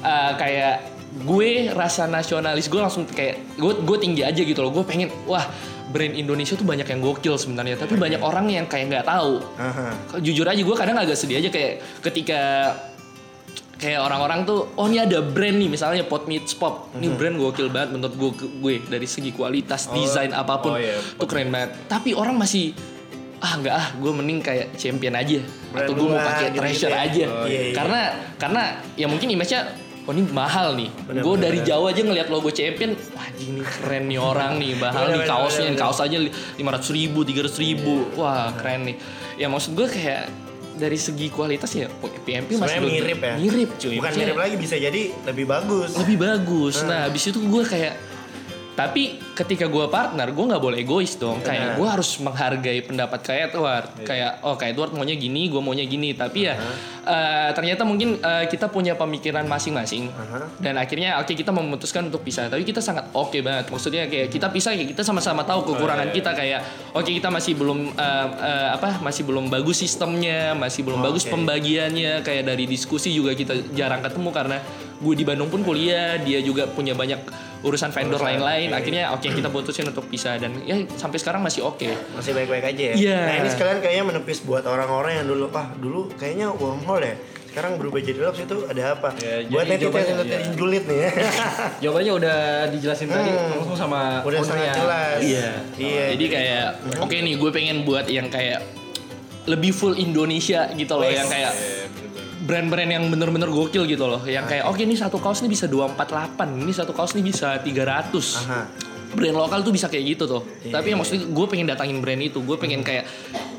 eh, 0.00 0.32
kayak 0.34 0.76
gue 1.16 1.70
rasa 1.70 2.04
nasionalis 2.04 2.66
gue 2.66 2.76
langsung 2.76 3.06
kayak 3.06 3.56
gue 3.56 3.72
gue 3.78 3.96
tinggi 3.98 4.22
aja 4.22 4.38
gitu 4.38 4.60
loh. 4.60 4.72
Gue 4.72 4.82
pengen 4.82 5.08
wah 5.24 5.46
brand 5.86 6.12
Indonesia 6.12 6.52
tuh 6.52 6.66
banyak 6.66 6.84
yang 6.84 7.00
gokil 7.00 7.36
sebenarnya. 7.36 7.78
Tapi 7.78 7.94
banyak 7.94 8.18
orang 8.18 8.50
yang 8.50 8.66
kayak 8.66 8.90
nggak 8.90 9.06
tahu 9.06 9.38
Aha. 9.56 10.18
jujur 10.18 10.44
aja 10.44 10.58
gue 10.58 10.76
kadang 10.76 10.98
agak 10.98 11.14
sedih 11.14 11.38
aja 11.38 11.48
kayak 11.48 11.78
ketika 12.02 12.40
kayak 13.76 14.00
orang-orang 14.00 14.48
tuh 14.48 14.72
oh 14.72 14.86
ini 14.88 14.98
ada 14.98 15.20
brand 15.20 15.56
nih 15.56 15.68
misalnya 15.68 16.02
pot 16.02 16.24
meets 16.24 16.56
pop. 16.56 16.88
Ini 16.96 17.12
Mhm. 17.12 17.16
brand 17.16 17.36
gokil 17.36 17.68
banget 17.68 17.90
menurut 17.92 18.14
gue 18.16 18.30
gue 18.56 18.74
dari 18.88 19.04
segi 19.04 19.30
kualitas 19.30 19.92
desain 19.92 20.32
apa 20.32 20.58
pun. 20.58 20.72
Oh 20.74 20.80
iya, 20.80 20.96
tuh 21.16 21.28
keren 21.28 21.52
banget. 21.52 21.76
Tapi 21.86 22.16
orang 22.16 22.36
masih 22.36 22.72
ah 23.36 23.52
nggak 23.60 23.74
ah 23.76 23.86
gue 24.00 24.12
mending 24.16 24.40
kayak 24.40 24.66
champion 24.74 25.12
aja. 25.12 25.44
Brand 25.70 25.84
atau 25.84 25.92
gue 25.92 26.06
mau 26.08 26.16
pakai 26.16 26.46
gitu-gitu 26.48 26.60
treasure 26.64 26.94
ya. 26.96 27.04
aja. 27.04 27.24
Oh, 27.28 27.44
iya, 27.44 27.60
iya. 27.68 27.74
karena 27.76 28.00
karena 28.40 28.62
ya 28.96 29.06
mungkin 29.06 29.28
image-nya 29.28 29.60
oh 30.08 30.12
ini 30.16 30.22
mahal 30.32 30.72
nih. 30.72 30.88
Gue 31.20 31.34
dari 31.36 31.60
jauh 31.60 31.84
aja 31.84 32.00
ngeliat 32.00 32.32
logo 32.32 32.48
champion 32.48 32.96
wah 33.12 33.28
ini 33.36 33.60
keren 33.60 34.08
nih 34.08 34.16
orang 34.16 34.56
nih 34.56 34.72
mahal 34.88 35.12
nih 35.12 35.28
kaosnya 35.28 35.68
bener, 35.68 35.82
kaos 35.84 36.00
aja 36.00 36.16
lima 36.56 36.70
ratus 36.72 36.96
ribu 36.96 37.28
tiga 37.28 37.44
ribu. 37.44 38.08
Wah 38.16 38.56
keren 38.56 38.88
nih. 38.88 38.96
Ya 39.36 39.52
maksud 39.52 39.76
gue 39.76 39.84
kayak 39.84 40.45
dari 40.76 40.94
segi 40.94 41.26
kualitas 41.26 41.72
ya 41.72 41.88
PMP 41.88 42.52
masih 42.52 42.58
Sebenarnya 42.58 42.80
belum- 42.80 42.94
mirip 42.94 43.18
ya. 43.18 43.34
mirip 43.36 43.70
cuy. 43.76 43.96
Bukan 43.96 44.12
mirip 44.14 44.36
lagi 44.36 44.56
bisa 44.56 44.76
jadi 44.76 45.02
lebih 45.24 45.44
bagus. 45.44 45.90
Lebih 45.96 46.16
bagus. 46.18 46.74
Nah 46.82 47.00
habis 47.04 47.22
itu 47.24 47.38
gue 47.38 47.64
kayak 47.64 47.94
tapi 48.72 49.16
ketika 49.36 49.68
gue 49.68 49.84
partner 49.92 50.32
gue 50.32 50.44
nggak 50.48 50.62
boleh 50.64 50.80
egois 50.80 51.12
dong. 51.20 51.44
Kayak 51.44 51.76
gue 51.76 51.84
harus 51.86 52.16
menghargai 52.24 52.80
pendapat 52.80 53.20
kayak 53.20 53.52
Edward. 53.52 53.92
Kayak 54.00 54.40
oh 54.40 54.56
kayak 54.56 54.72
Edward 54.72 54.96
maunya 54.96 55.12
gini 55.12 55.52
gue 55.52 55.60
maunya 55.60 55.84
gini. 55.84 56.16
Tapi 56.16 56.48
ya 56.48 56.56
eh, 57.04 57.50
ternyata 57.52 57.84
mungkin 57.84 58.16
eh, 58.16 58.48
kita 58.48 58.72
punya 58.72 58.96
pemikiran 58.96 59.44
masing-masing. 59.44 60.08
Aha. 60.16 60.48
dan 60.56 60.80
akhirnya 60.80 61.20
oke 61.20 61.36
kita 61.36 61.52
memutuskan 61.52 62.08
untuk 62.08 62.24
pisah. 62.24 62.48
Tapi 62.48 62.64
kita 62.64 62.80
sangat 62.80 63.12
oke 63.12 63.36
banget. 63.44 63.68
Maksudnya 63.68 64.08
kayak 64.08 64.32
kita 64.32 64.48
pisah 64.48 64.72
kita 64.72 65.04
sama-sama 65.04 65.44
tahu 65.44 65.76
kekurangan 65.76 66.08
kita. 66.16 66.32
Kayak 66.32 66.64
oke 66.96 67.10
kita 67.12 67.28
masih 67.28 67.52
belum 67.60 67.92
eh, 67.92 68.28
eh, 68.40 68.68
apa 68.72 69.04
masih 69.04 69.28
belum 69.28 69.52
bagus 69.52 69.84
sistemnya 69.84 70.56
masih 70.56 70.88
belum 70.88 71.04
bagus 71.04 71.28
Oke. 71.28 71.36
pembagiannya. 71.36 72.24
Kayak 72.24 72.56
dari 72.56 72.64
diskusi 72.64 73.12
juga 73.12 73.36
kita 73.36 73.76
jarang 73.76 74.00
ketemu 74.00 74.30
karena 74.32 74.58
gue 74.96 75.12
di 75.12 75.24
Bandung 75.28 75.52
pun 75.52 75.60
kuliah 75.60 76.16
dia 76.16 76.40
juga 76.40 76.64
punya 76.64 76.96
banyak 76.96 77.20
urusan 77.66 77.92
vendor 77.92 78.20
lain-lain. 78.22 78.72
oke. 78.72 78.78
akhirnya 78.78 79.04
oke 79.12 79.25
kita 79.32 79.48
putusin 79.48 79.88
untuk 79.88 80.06
pisah 80.06 80.36
dan 80.36 80.52
ya 80.62 80.76
sampai 80.94 81.18
sekarang 81.18 81.40
masih 81.40 81.64
oke 81.64 81.86
masih 82.14 82.30
baik-baik 82.30 82.76
aja 82.76 82.82
ya. 82.92 82.94
Iya. 82.94 83.20
Nah 83.24 83.34
ini 83.40 83.48
sekalian 83.48 83.78
kayaknya 83.80 84.04
menepis 84.06 84.42
buat 84.42 84.62
orang-orang 84.62 85.22
yang 85.22 85.26
dulu, 85.26 85.48
ah 85.50 85.66
dulu 85.76 86.00
kayaknya 86.14 86.52
wormhole 86.52 87.02
ya. 87.02 87.16
Sekarang 87.48 87.80
berubah 87.80 88.04
jadi 88.04 88.20
lobs 88.20 88.36
itu 88.36 88.56
ada 88.68 88.82
apa? 88.92 89.16
Ya, 89.16 89.40
buat 89.48 89.64
jadi 89.64 89.88
netizen 89.88 90.12
yang 90.12 90.28
iya. 90.28 90.38
julid 90.52 90.84
nih 90.84 90.98
ya. 91.00 91.10
Jawabannya 91.88 92.12
udah 92.12 92.38
dijelasin 92.68 93.08
tadi 93.08 93.30
Hmm. 93.32 93.48
langsung 93.56 93.78
sama 93.80 94.20
Udah 94.20 94.40
sangat 94.44 94.76
jelas. 94.76 95.18
Iya. 95.24 95.48
Iya. 95.80 96.04
Jadi 96.12 96.24
kayak 96.28 96.66
oke 97.00 97.16
nih 97.16 97.34
gue 97.40 97.50
pengen 97.56 97.88
buat 97.88 98.04
yang 98.12 98.28
kayak 98.28 98.60
lebih 99.46 99.72
full 99.72 99.96
Indonesia 99.96 100.68
gitu 100.74 100.92
loh 100.94 101.06
Wes. 101.06 101.16
yang 101.16 101.28
kayak 101.30 101.52
brand-brand 102.46 102.90
yang 102.90 103.04
bener-bener 103.10 103.50
gokil 103.50 103.86
gitu 103.86 104.06
loh 104.06 104.22
yang 104.22 104.46
kayak 104.46 104.66
oke 104.66 104.78
ini 104.78 104.94
satu 104.94 105.18
kaos 105.18 105.42
nih 105.42 105.50
bisa 105.50 105.66
248 105.66 106.62
ini 106.62 106.70
satu 106.70 106.94
kaos 106.94 107.14
nih 107.14 107.24
bisa 107.26 107.58
300 107.58 107.66
Aha. 108.46 108.60
Brand 109.14 109.36
lokal 109.36 109.62
tuh 109.62 109.70
bisa 109.70 109.86
kayak 109.86 110.16
gitu 110.16 110.24
tuh 110.26 110.42
tapi 110.66 110.90
yang 110.90 110.98
maksudnya 110.98 111.28
gue 111.28 111.46
pengen 111.46 111.66
datangin 111.68 111.98
brand 112.02 112.18
itu 112.18 112.42
gue 112.42 112.56
pengen 112.58 112.82
kayak 112.82 113.06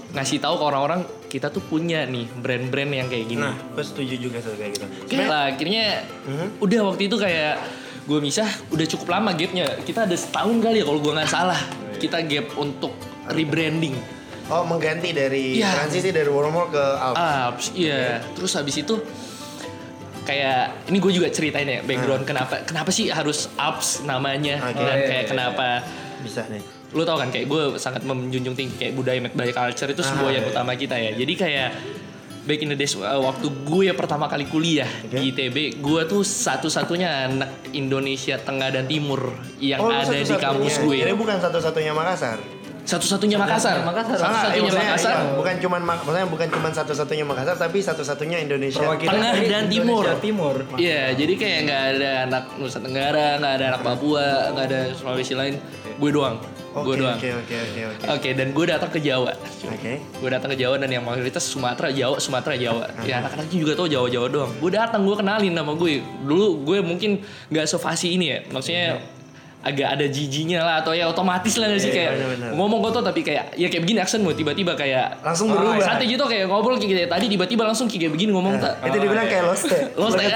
ngasih 0.07 0.39
tahu 0.41 0.55
ke 0.57 0.65
orang-orang 0.65 1.01
kita 1.27 1.51
tuh 1.51 1.61
punya 1.61 2.07
nih 2.07 2.25
brand-brand 2.39 2.89
yang 2.89 3.07
kayak 3.11 3.27
gini. 3.27 3.43
Nah, 3.43 3.53
gue 3.53 3.83
setuju 3.83 4.15
juga 4.15 4.39
tuh 4.39 4.55
kayak 4.55 4.71
gitu. 4.79 4.85
Oke 5.03 5.25
lah, 5.27 5.51
akhirnya 5.51 6.07
udah 6.63 6.79
waktu 6.87 7.11
itu 7.11 7.19
kayak 7.19 7.59
gue 8.07 8.19
misah 8.23 8.47
udah 8.71 8.85
cukup 8.87 9.07
lama 9.13 9.35
gapnya. 9.35 9.67
Kita 9.83 10.07
ada 10.07 10.15
setahun 10.15 10.57
kali 10.63 10.79
ya 10.81 10.85
kalau 10.87 11.03
gue 11.03 11.11
nggak 11.11 11.29
salah. 11.29 11.59
Kita 11.99 12.23
gap 12.23 12.55
untuk 12.55 12.95
rebranding. 13.29 13.93
Oh, 14.47 14.63
mengganti 14.63 15.11
dari 15.11 15.59
Iya. 15.59 15.75
transisi 15.75 16.15
dari 16.15 16.31
Wormhole 16.31 16.71
ke 16.71 16.79
Alps. 17.03 17.19
Alps, 17.19 17.65
iya. 17.75 18.23
Terus 18.31 18.55
habis 18.55 18.79
itu 18.79 18.95
kayak 20.27 20.59
ini 20.85 20.97
gue 20.99 21.11
juga 21.13 21.27
ceritain 21.29 21.63
ya 21.65 21.79
background 21.81 22.23
kenapa 22.23 22.61
kenapa 22.61 22.91
sih 22.91 23.07
harus 23.07 23.47
Alps 23.55 24.03
namanya 24.03 24.59
Oke. 24.61 24.75
dan 24.75 24.85
Oh, 24.85 24.91
iya, 24.93 25.07
kayak 25.07 25.23
iya, 25.23 25.29
kenapa 25.29 25.67
Bisa 26.19 26.43
nih. 26.45 26.59
lu 26.89 27.01
tau 27.01 27.15
kan 27.15 27.27
kayak 27.27 27.45
gue 27.45 27.61
sangat 27.77 28.03
menjunjung 28.03 28.51
tinggi 28.53 28.75
kayak 28.75 28.93
budaya 28.93 29.19
budaya 29.23 29.53
culture 29.53 29.87
itu 29.87 30.01
sebuah 30.01 30.27
Ah, 30.27 30.35
yang 30.35 30.45
iya. 30.45 30.51
utama 30.51 30.71
kita 30.73 30.95
ya 30.95 31.11
jadi 31.13 31.33
kayak 31.33 31.69
back 32.43 32.59
in 32.61 32.69
the 32.69 32.75
days 32.75 32.95
uh, 32.95 33.19
waktu 33.19 33.43
gue 33.61 33.91
pertama 33.91 34.25
kali 34.25 34.43
kuliah 34.45 34.87
Oke. 35.01 35.11
di 35.13 35.31
ITB 35.31 35.57
gue 35.77 36.01
tuh 36.05 36.23
satu-satunya 36.23 37.07
anak 37.27 37.51
Indonesia 37.71 38.35
Tengah 38.37 38.71
dan 38.71 38.85
Timur 38.85 39.19
yang 39.59 39.79
Oh, 39.79 39.91
ada 39.91 40.07
di 40.07 40.23
satu-satunya. 40.23 40.39
kampus 40.41 40.75
gue 40.79 40.95
Jadi 41.01 41.11
bukan 41.13 41.37
satu-satunya 41.37 41.91
Makassar. 41.91 42.39
Satu-satunya 42.87 43.35
Makassar 43.35 43.83
Makassar. 43.83 44.15
satu-satunya 44.15 44.61
maksudnya, 44.63 44.87
Makassar 44.87 45.11
iya, 45.13 45.35
bukan 45.35 45.55
cuman 45.59 45.81
mak- 45.83 46.01
maksudnya 46.01 46.27
bukan 46.27 46.47
cuman 46.47 46.71
satu-satunya 46.71 47.25
Makassar 47.27 47.55
tapi 47.59 47.77
satu-satunya 47.79 48.37
Indonesia. 48.39 48.79
Perwakilan 48.79 49.11
Tengah 49.11 49.31
dan 49.35 49.43
Indonesia 49.43 49.67
Timur. 49.67 50.05
Timur. 50.17 50.55
Iya, 50.79 51.11
jadi 51.11 51.33
kayak 51.35 51.59
nggak 51.61 51.83
ada 51.91 52.11
anak 52.23 52.43
Nusa 52.55 52.79
Tenggara, 52.79 53.27
nggak 53.37 53.53
ada 53.53 53.65
anak 53.69 53.81
Papua, 53.83 54.25
nggak 54.55 54.65
ada 54.65 54.79
Sulawesi 54.95 55.35
lain. 55.35 55.55
Gue 55.97 56.13
doang, 56.13 56.37
gue 56.77 56.79
Oke, 56.87 57.01
doang. 57.01 57.17
Oke, 57.17 57.29
oke, 57.33 57.55
oke, 57.57 57.81
oke. 57.89 58.03
Oke, 58.07 58.29
dan 58.31 58.47
gue 58.53 58.65
datang 58.65 58.87
ke 58.87 58.99
Jawa. 59.01 59.33
Oke. 59.67 59.93
Gue 59.97 60.29
datang 60.29 60.53
ke 60.53 60.57
Jawa 60.57 60.77
dan 60.77 60.87
yang 60.87 61.01
mayoritas 61.01 61.41
Sumatera, 61.43 61.89
Jawa, 61.89 62.21
Sumatera, 62.21 62.53
Jawa. 62.55 62.85
Ya 63.01 63.17
anak-anaknya 63.19 63.57
juga 63.57 63.73
tau 63.73 63.89
Jawa-Jawa 63.89 64.27
doang. 64.29 64.51
Gue 64.55 64.71
datang, 64.71 65.01
gue 65.01 65.15
kenalin 65.17 65.51
nama 65.51 65.73
gue. 65.73 65.99
Dulu 66.21 66.63
gue 66.63 66.79
mungkin 66.79 67.19
nggak 67.49 67.65
sefasi 67.65 68.13
ini 68.13 68.25
ya. 68.29 68.39
Maksudnya 68.47 69.01
agak 69.67 69.87
ada 69.91 70.05
jijinya 70.05 70.59
lah 70.61 70.75
atau 70.79 70.91
ya 70.91 71.05
otomatis 71.05 71.53
lah 71.55 71.67
nggak 71.67 71.77
sih 71.77 71.87
Iya, 71.87 71.97
kayak 71.97 72.11
bener-bener. 72.13 72.49
ngomong 72.53 72.79
gue 72.79 72.91
tuh 72.91 73.03
tapi 73.03 73.19
kayak 73.21 73.43
ya 73.53 73.67
kayak 73.67 73.83
begini 73.83 73.99
aksen 73.99 74.19
gue 74.21 74.33
tiba-tiba 74.33 74.73
kayak 74.73 75.19
Langsung 75.19 75.47
Ah, 75.47 75.55
berubah. 75.55 75.83
santai 75.83 76.07
gitu 76.07 76.23
kayak 76.23 76.45
ngobrol 76.45 76.75
kayak 76.75 77.05
tadi 77.05 77.25
tiba-tiba 77.27 77.63
langsung 77.63 77.85
kayak 77.85 78.09
begini 78.09 78.31
ngomong 78.31 78.55
tak 78.55 78.79
Itu 78.81 78.97
dibilang 78.97 79.25
kayak 79.25 79.43
lost 79.45 79.65
ya. 79.65 79.83
Lo 79.93 80.07
stay 80.07 80.31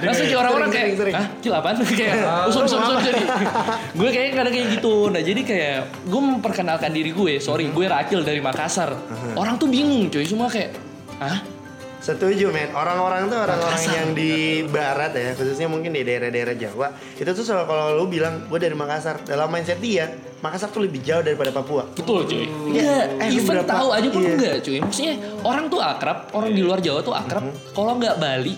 Langsung 0.00 0.24
kayak 0.24 0.40
orang-orang 0.40 0.70
kayak. 0.70 0.88
Hah? 1.12 1.26
Gila 1.40 1.56
apaan? 1.58 1.76
kayak 2.00 2.14
oh, 2.46 2.50
sorry, 2.50 2.68
sorry, 2.68 2.84
sorry, 2.86 3.02
sorry. 3.02 3.24
Gue 3.98 4.08
kayaknya 4.08 4.32
kadang 4.36 4.52
kayak 4.52 4.68
gitu 4.72 4.94
Nah 5.08 5.20
jadi 5.20 5.40
kayak 5.42 5.76
Gue 6.06 6.20
memperkenalkan 6.20 6.90
diri 6.90 7.10
gue 7.10 7.32
Sorry 7.38 7.68
gue 7.68 7.84
Rakil 7.84 8.20
dari 8.22 8.38
Makassar 8.38 8.94
Orang 9.34 9.56
tuh 9.56 9.66
bingung 9.66 10.06
cuy 10.08 10.22
Semua 10.22 10.46
kayak 10.46 10.70
Hah? 11.18 11.59
Setuju 12.00 12.48
men, 12.48 12.72
orang-orang 12.72 13.28
tuh 13.28 13.36
orang-orang 13.36 13.82
yang 13.86 14.08
di 14.16 14.32
barat 14.64 15.12
ya, 15.12 15.36
khususnya 15.36 15.68
mungkin 15.68 15.92
di 15.92 16.00
daerah-daerah 16.00 16.56
Jawa, 16.56 16.96
itu 16.96 17.28
tuh 17.28 17.44
soal 17.44 17.68
kalau 17.68 17.92
lu 17.92 18.08
bilang 18.08 18.48
gue 18.48 18.56
dari 18.56 18.72
Makassar, 18.72 19.20
dalam 19.22 19.52
mindset 19.52 19.76
dia, 19.78 20.08
Makassar 20.40 20.72
tuh 20.72 20.80
lebih 20.80 21.04
jauh 21.04 21.20
daripada 21.20 21.52
Papua. 21.52 21.84
Betul 21.92 22.24
cuy. 22.24 22.48
Iya, 22.72 23.04
Enggak 23.04 23.04
eh, 23.20 23.36
Even 23.36 23.52
berapa- 23.60 23.68
tahu 23.68 23.88
aja 23.92 24.08
pun 24.08 24.22
iya. 24.24 24.30
enggak 24.32 24.54
cuy. 24.64 24.78
Maksudnya 24.80 25.14
orang 25.44 25.64
tuh 25.68 25.80
akrab 25.84 26.18
Orang 26.32 26.50
di 26.56 26.62
luar 26.64 26.80
Jawa 26.80 27.04
tuh 27.04 27.12
akrab 27.12 27.44
Kalau 27.76 27.92
nggak 28.00 28.16
Bali 28.16 28.54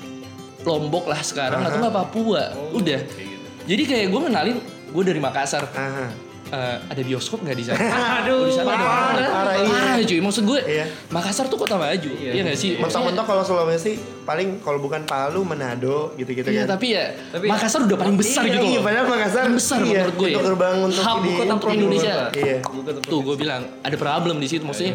Lombok 0.62 1.10
lah 1.10 1.18
sekarang 1.18 1.66
Atau 1.66 1.82
nggak 1.82 1.90
Papua 1.90 2.42
Udah. 2.70 3.00
Jadi 3.66 3.82
kayak 3.82 4.06
gue 4.06 4.20
kenalin 4.22 4.56
Gue 4.94 5.02
dari 5.02 5.18
Makassar. 5.18 5.66
Aha. 5.74 6.31
Eh, 6.52 6.76
ada 6.84 7.00
bioskop 7.00 7.40
nggak 7.40 7.56
di 7.56 7.64
sana? 7.64 7.80
Aduh, 8.20 8.44
di 8.44 8.52
sana 8.52 8.68
ada 8.68 8.76
parah, 8.76 9.08
mana? 9.08 9.24
parah, 9.26 9.54
iya. 9.56 9.72
Parah, 9.72 9.94
cuy. 10.04 10.20
Maksud 10.20 10.44
gue, 10.44 10.60
Iya. 10.62 10.84
Makassar 11.08 11.48
tuh 11.48 11.56
kota 11.56 11.74
maju, 11.74 12.10
iya 12.12 12.44
nggak 12.44 12.52
sih? 12.54 12.76
Maksudnya- 12.76 12.84
Mentok-mentok 13.08 13.24
kalau 13.24 13.42
Sulawesi 13.42 13.92
paling 14.22 14.60
kalau 14.60 14.76
bukan 14.76 15.00
Palu, 15.02 15.40
Manado 15.42 16.12
gitu-gitu 16.14 16.44
Iya, 16.46 16.68
kan. 16.68 16.76
tapi 16.76 16.92
ya 16.92 17.08
Tapi- 17.32 17.48
Makassar 17.48 17.80
udah 17.82 17.96
paling 17.96 18.14
besar 18.14 18.44
iya, 18.44 18.52
gitu 18.52 18.66
Iya, 18.66 18.76
loh. 18.76 18.84
padahal 18.84 19.06
Makassar 19.08 19.40
Paling 19.42 19.56
besar 19.56 19.78
iya, 19.80 19.88
menurut 19.96 20.14
gue. 20.14 20.28
Itu 20.28 20.40
gerbang 20.44 20.76
untuk 20.82 21.02
Hub 21.02 21.18
di 21.18 21.30
kota 21.32 21.52
untuk 21.54 21.68
Indonesia. 21.70 22.14
Iya. 22.30 22.56
Tuh 23.02 23.20
gue 23.24 23.36
bilang 23.40 23.62
ada 23.80 23.96
problem 23.96 24.36
di 24.36 24.46
situ 24.46 24.62
maksudnya. 24.62 24.94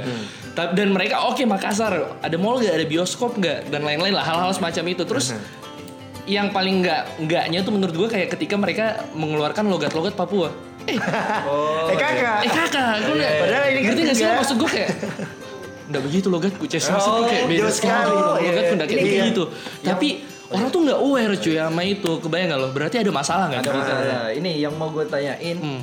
Ta- 0.53 0.69
Dan 0.69 0.93
mereka 0.93 1.25
oke 1.25 1.41
Makassar 1.41 1.89
ada 2.15 2.35
mall 2.37 2.61
nggak, 2.61 2.69
ada 2.71 2.85
bioskop 2.85 3.33
nggak 3.33 3.73
dan 3.73 3.81
lain-lain 3.81 4.13
lah 4.13 4.21
hal-hal 4.23 4.53
semacam 4.53 4.93
itu. 4.93 5.01
Terus 5.03 5.33
yang 6.27 6.51
paling 6.51 6.83
nggak 6.83 7.01
nggaknya 7.19 7.59
tuh 7.61 7.71
menurut 7.71 7.95
gue 7.95 8.09
kayak 8.09 8.29
ketika 8.29 8.53
mereka 8.53 8.85
mengeluarkan 9.13 9.65
logat-logat 9.65 10.13
Papua. 10.13 10.53
Eh, 10.87 10.97
Oh, 11.43 11.91
eh 11.91 11.95
kakak. 11.95 12.37
eh 12.41 12.51
kakak, 12.51 12.93
gue 13.03 13.15
liat. 13.15 13.33
Padahal 13.43 13.65
ini 13.67 13.79
kan 13.79 13.87
ngerti 13.87 14.01
nggak 14.03 14.15
sih 14.15 14.25
maksud 14.25 14.55
gue 14.55 14.69
kayak 14.69 14.91
Nggak 15.87 16.03
begitu 16.03 16.27
logatku, 16.27 16.63
Ces. 16.67 16.83
Maksudnya 16.83 17.15
Oh, 17.17 17.27
kayak 17.27 17.43
beda 17.47 17.59
jauh 17.61 17.71
sekali. 17.71 18.11
Iya, 18.11 18.49
Logatku 18.49 18.73
nggak 18.75 18.89
kayak 18.89 19.03
iya. 19.03 19.23
gitu. 19.27 19.43
Tapi 19.81 20.07
orang 20.47 20.67
tuh 20.67 20.79
nggak 20.83 20.99
aware 20.99 21.33
cuy 21.37 21.55
sama 21.55 21.81
itu. 21.81 22.11
Kebayang 22.19 22.47
nggak 22.47 22.59
lo? 22.59 22.67
Berarti 22.71 22.95
ada 22.99 23.11
masalah 23.11 23.45
nggak? 23.47 23.61
Ada 23.61 23.71
masalah. 23.71 24.27
Ini 24.31 24.51
yang 24.57 24.73
mau 24.75 24.91
gue 24.91 25.05
tanyain. 25.05 25.57
Hmm. 25.57 25.81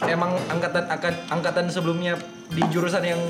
Emang 0.00 0.34
angkatan 0.46 0.84
angkatan 1.26 1.64
sebelumnya 1.68 2.14
di 2.48 2.62
jurusan 2.66 3.02
yang 3.02 3.22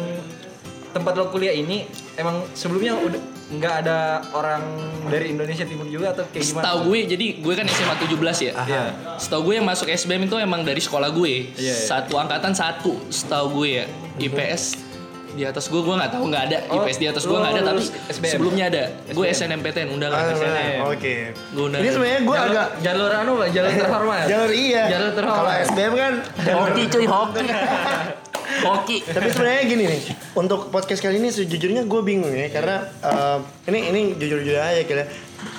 tempat 0.91 1.13
lo 1.15 1.29
kuliah 1.29 1.53
ini 1.53 1.85
emang 2.15 2.45
sebelumnya 2.53 2.97
udah 2.97 3.21
nggak 3.49 3.75
ada 3.81 3.99
orang 4.31 4.61
dari 5.07 5.33
Indonesia 5.33 5.65
Timur 5.65 5.85
juga 5.85 6.13
atau 6.13 6.25
kayak 6.27 6.45
gimana? 6.45 6.65
Setahu 6.65 6.79
gue, 6.85 6.99
jadi 7.09 7.27
gue 7.39 7.55
kan 7.55 7.67
SMA 7.67 7.95
17 7.97 8.13
ya. 8.45 8.53
Iya. 8.61 8.83
Setahu 9.17 9.41
gue 9.43 9.55
yang 9.57 9.65
masuk 9.65 9.87
SBM 9.87 10.25
itu 10.25 10.37
emang 10.37 10.61
dari 10.61 10.79
sekolah 10.79 11.09
gue. 11.09 11.49
Iya, 11.51 11.65
iya. 11.65 11.75
Satu 11.75 12.15
angkatan 12.15 12.53
satu, 12.53 13.01
setahu 13.09 13.47
gue 13.59 13.69
ya. 13.75 13.85
IPS 14.19 14.85
di 15.31 15.47
atas 15.47 15.69
gue 15.69 15.79
gue 15.79 15.95
nggak 15.95 16.11
tahu 16.11 16.25
nggak 16.27 16.45
ada 16.45 16.59
Oh, 16.67 16.83
IPS 16.83 16.99
di 16.99 17.07
atas 17.07 17.23
gue 17.23 17.31
lu 17.31 17.39
nggak 17.39 17.55
ada 17.55 17.63
tapi 17.63 17.85
SBM? 18.11 18.33
sebelumnya 18.33 18.65
ada 18.67 18.83
gue 19.07 19.27
SNMPTN 19.29 19.89
undangan 19.89 20.19
Ah, 20.19 20.35
SNM. 20.35 20.79
Oke. 20.89 21.15
Gue 21.55 21.63
undangan. 21.63 21.85
Ini 21.85 21.91
sebenarnya 21.95 22.21
gue 22.21 22.35
jalur, 22.35 22.51
agak 22.51 22.69
jalur 22.83 23.11
anu 23.13 23.33
jalur 23.47 23.71
terhormat. 23.71 24.25
jalur 24.27 24.51
iya. 24.51 24.83
Jalur 24.89 25.11
terhormat. 25.15 25.39
Kalau 25.39 25.65
SBM 25.65 25.93
kan 25.95 26.13
jalur 26.43 26.59
hoki 26.67 26.83
cuy 26.87 27.07
hoki 27.07 27.45
hoki 28.65 29.05
Tapi 29.07 29.29
sebenarnya 29.31 29.63
gini 29.67 29.85
nih, 29.87 30.03
untuk 30.35 30.71
podcast 30.73 31.01
kali 31.03 31.21
ini 31.21 31.29
sejujurnya 31.31 31.87
gue 31.87 32.01
bingung 32.03 32.33
ya 32.33 32.49
karena 32.51 32.87
eh, 33.03 33.39
ini 33.71 33.79
ini 33.93 34.01
jujur-jujur 34.19 34.59
aja 34.59 34.83
kira. 34.85 35.05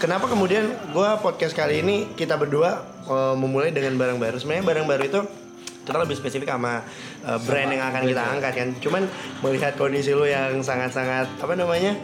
Kenapa 0.03 0.27
kemudian 0.27 0.67
gue 0.91 1.09
podcast 1.23 1.55
kali 1.55 1.79
ini 1.83 2.11
kita 2.15 2.35
berdua 2.35 2.83
eh, 3.07 3.35
memulai 3.35 3.71
dengan 3.71 3.95
barang 3.95 4.19
baru. 4.19 4.35
Sebenarnya 4.39 4.65
barang 4.65 4.87
baru 4.87 5.03
itu 5.07 5.19
kita 5.87 5.97
lebih 6.05 6.15
spesifik 6.19 6.49
sama 6.53 6.83
eh, 7.25 7.39
brand 7.43 7.69
yang 7.73 7.83
akan 7.89 8.03
kita 8.05 8.23
angkat 8.23 8.53
kan. 8.53 8.69
Cuman 8.83 9.03
melihat 9.41 9.73
kondisi 9.79 10.11
lu 10.13 10.27
yang 10.27 10.59
sangat-sangat 10.61 11.27
apa 11.39 11.53
namanya 11.55 11.97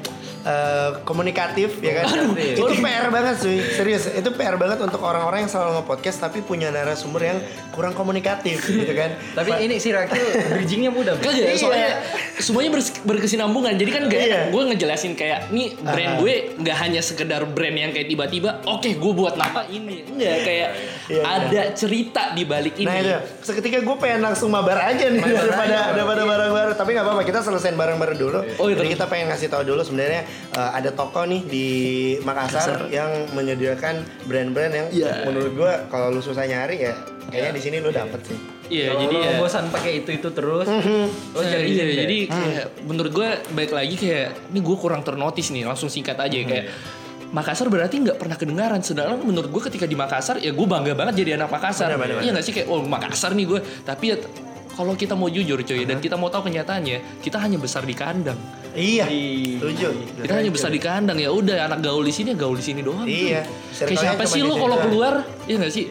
eh, 0.46 0.90
komunikatif 1.02 1.78
ya 1.80 2.00
kan. 2.00 2.06
itu 2.38 2.62
PR 2.78 3.10
banget 3.10 3.36
sih, 3.40 3.58
serius. 3.72 4.06
Itu 4.08 4.30
PR 4.32 4.56
banget 4.56 4.78
untuk 4.78 5.02
orang-orang 5.02 5.44
yang 5.44 5.52
selalu 5.52 5.82
nge-podcast 5.82 6.18
tapi 6.22 6.40
punya 6.40 6.70
narasumber 6.70 7.22
yang 7.26 7.38
kurang 7.72 7.92
komunikatif 7.92 8.62
gitu 8.64 8.94
kan. 8.94 9.18
Tapi 9.34 9.52
ini 9.60 9.76
si 9.76 9.90
Rakil 9.90 10.22
bridgingnya 10.48 10.90
mudah. 10.90 11.18
Kagak, 11.18 11.34
Iya. 11.36 11.58
soalnya 11.58 11.92
semuanya 12.38 12.70
bers- 12.72 13.02
berkesinambungan. 13.02 13.74
Jadi 13.74 13.90
kan 13.90 14.02
gak 14.06 14.22
Iya. 14.22 14.42
gue 14.48 14.62
ngejelasin 14.68 15.14
kayak 15.14 15.50
nih 15.50 15.74
brand 15.76 16.06
Ah. 16.08 16.18
gue 16.18 16.34
nggak 16.56 16.78
hanya 16.80 17.02
sekedar 17.02 17.42
brand 17.48 17.74
yang 17.76 17.90
kayak 17.90 18.08
tiba-tiba, 18.08 18.62
oke 18.64 18.86
gue 18.88 19.14
buat 19.14 19.36
nama 19.36 19.66
ini. 19.68 20.06
Enggak 20.06 20.38
kayak 20.42 20.70
Iya, 21.06 21.22
ada 21.22 21.62
cerita 21.72 22.32
di 22.32 22.44
balik 22.44 22.76
ini. 22.76 22.86
Nah 22.86 22.98
itu, 22.98 23.14
seketika 23.42 23.78
gue 23.80 23.96
pengen 23.96 24.22
langsung 24.24 24.50
mabar 24.50 24.78
aja 24.84 25.06
nih 25.06 25.18
Mabar 25.18 25.38
daripada 25.40 25.78
aja. 25.80 25.92
daripada 25.92 26.22
barang 26.24 26.52
baru. 26.52 26.72
Tapi 26.76 26.90
nggak 26.92 27.06
apa-apa, 27.06 27.24
kita 27.24 27.40
selesaiin 27.42 27.74
barang 27.74 27.98
baru 27.98 28.14
dulu. 28.16 28.40
Oh, 28.58 28.68
iya, 28.68 28.76
Jadi 28.76 28.88
kita 28.92 29.06
pengen 29.06 29.26
ngasih 29.28 29.48
tahu 29.48 29.64
dulu 29.64 29.82
sebenarnya 29.82 30.22
eh, 30.52 30.70
ada 30.74 30.90
toko 30.90 31.24
nih 31.24 31.42
di 31.42 31.68
Makassar, 32.22 32.88
yang 32.90 33.10
menyediakan 33.32 34.00
brand-brand 34.24 34.72
yang 34.72 34.88
Iya. 34.90 35.24
menurut 35.24 35.52
gue 35.54 35.72
kalau 35.88 36.10
lu 36.10 36.20
susah 36.20 36.44
nyari 36.44 36.80
ya 36.82 36.94
kayaknya 37.26 37.52
di 37.52 37.62
sini 37.62 37.76
lu 37.80 37.90
dapet 37.90 38.22
sih. 38.24 38.38
Iya, 38.66 38.90
Kalau 38.90 39.02
jadi 39.04 39.16
ya. 39.16 39.32
bosan 39.38 39.66
pakai 39.70 39.92
itu 40.00 40.10
itu 40.12 40.30
terus. 40.30 40.66
lo 40.66 40.74
Nah, 41.38 41.46
cari 41.46 41.64
di 41.64 41.72
iya, 41.72 41.84
sini 41.84 41.92
deh. 41.92 41.98
jadi 42.02 42.18
kayak 42.26 42.66
menurut 42.84 43.12
gue 43.12 43.28
baik 43.54 43.72
lagi 43.72 43.96
kayak 43.96 44.28
ini 44.50 44.60
gue 44.60 44.76
kurang 44.76 45.02
ternotis 45.02 45.54
nih 45.54 45.64
langsung 45.64 45.86
singkat 45.86 46.18
aja 46.18 46.34
ya, 46.34 46.44
kayak 46.44 46.66
Makassar 47.26 47.68
berarti 47.68 48.00
nggak 48.00 48.16
pernah 48.16 48.34
kedengaran. 48.34 48.80
Sedangkan 48.80 49.20
menurut 49.20 49.52
gue 49.52 49.62
ketika 49.66 49.84
di 49.84 49.94
Makassar 49.94 50.40
ya 50.40 50.50
gue 50.50 50.66
bangga 50.66 50.94
banget 50.94 51.22
jadi 51.22 51.36
anak 51.36 51.52
Makassar. 51.52 51.92
Benar, 51.92 52.00
benar, 52.00 52.24
iya 52.24 52.32
nggak 52.32 52.46
sih? 52.46 52.54
Kayak 52.54 52.68
oh 52.70 52.82
Makassar 52.82 53.32
nih 53.34 53.46
gue 53.46 53.60
tapi 53.84 54.06
ya 54.10 54.18
kalau 54.72 54.92
kita 54.92 55.14
mau 55.14 55.28
jujur 55.28 55.60
cuy 55.60 55.84
dan 55.84 56.00
kita 56.00 56.16
mau 56.16 56.28
tahu 56.28 56.48
kenyataannya 56.48 57.22
kita 57.22 57.38
hanya 57.38 57.56
besar 57.56 57.84
di 57.84 57.94
kandang 57.94 58.36
Iya, 58.76 59.06
Di- 59.08 59.56
setuju. 59.56 59.88
kita 60.20 60.34
hanya 60.36 60.52
besar 60.52 60.68
di 60.68 60.78
kandang 60.78 61.16
ya 61.16 61.32
udah 61.32 61.66
anak 61.66 61.80
gaul 61.80 62.04
di 62.04 62.12
sini 62.12 62.30
ya 62.30 62.38
gaul 62.38 62.54
di 62.54 62.66
sini 62.66 62.80
doang 62.80 63.08
Iya. 63.08 63.48
kayak 63.74 63.96
siapa 63.98 64.24
sih 64.26 64.44
lo 64.44 64.54
kalau 64.54 64.76
doang. 64.76 64.84
keluar 64.86 65.14
Iya 65.46 65.56
gak 65.62 65.74
sih? 65.74 65.86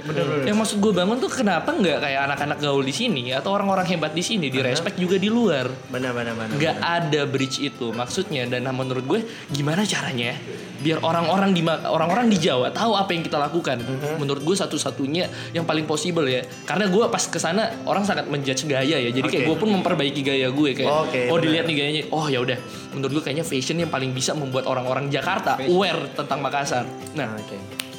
Yang 0.45 0.57
maksud 0.59 0.77
gue 0.83 0.93
bangun 0.93 1.17
tuh 1.23 1.31
kenapa 1.31 1.71
nggak 1.71 1.99
kayak 2.03 2.21
anak-anak 2.27 2.59
gaul 2.59 2.83
di 2.83 2.91
sini 2.91 3.31
atau 3.31 3.55
orang-orang 3.55 3.87
hebat 3.87 4.11
di 4.11 4.23
sini 4.23 4.51
di 4.51 4.59
respect 4.59 4.99
juga 4.99 5.15
di 5.15 5.31
luar. 5.31 5.71
Benar 5.91 6.11
benar 6.11 6.35
benar. 6.35 6.55
Nggak 6.59 6.77
ada 6.83 7.21
bridge 7.31 7.63
itu 7.63 7.95
maksudnya 7.95 8.51
dan 8.51 8.67
nah, 8.67 8.75
menurut 8.75 9.07
gue 9.07 9.21
gimana 9.55 9.87
caranya 9.87 10.35
biar 10.83 11.01
orang-orang 11.01 11.55
di 11.55 11.63
orang-orang 11.65 12.27
di 12.29 12.39
Jawa 12.43 12.75
tahu 12.75 12.99
apa 12.99 13.15
yang 13.15 13.23
kita 13.23 13.39
lakukan. 13.39 13.79
Menurut 14.19 14.43
gue 14.43 14.57
satu-satunya 14.59 15.55
yang 15.55 15.63
paling 15.63 15.87
possible 15.87 16.27
ya. 16.27 16.43
Karena 16.67 16.91
gue 16.91 17.05
pas 17.07 17.23
ke 17.23 17.39
sana 17.39 17.71
orang 17.87 18.03
sangat 18.03 18.27
menjudge 18.27 18.67
gaya 18.67 18.99
ya. 18.99 19.11
Jadi 19.15 19.29
kayak 19.31 19.45
Oke. 19.47 19.51
gue 19.55 19.57
pun 19.63 19.71
memperbaiki 19.71 20.21
gaya 20.27 20.51
gue 20.51 20.71
kayak 20.75 20.91
oh 20.91 21.07
benar. 21.07 21.39
dilihat 21.41 21.65
nih 21.71 21.77
gayanya. 21.79 22.03
Oh 22.11 22.27
ya 22.27 22.43
udah. 22.43 22.59
Menurut 22.91 23.23
gue 23.23 23.31
kayaknya 23.31 23.47
fashion 23.47 23.79
yang 23.79 23.91
paling 23.91 24.11
bisa 24.11 24.35
membuat 24.35 24.67
orang-orang 24.67 25.07
Jakarta 25.15 25.63
aware 25.63 26.11
tentang 26.19 26.43
Makassar. 26.43 26.85
Nah, 27.15 27.39
Oke. 27.39 27.94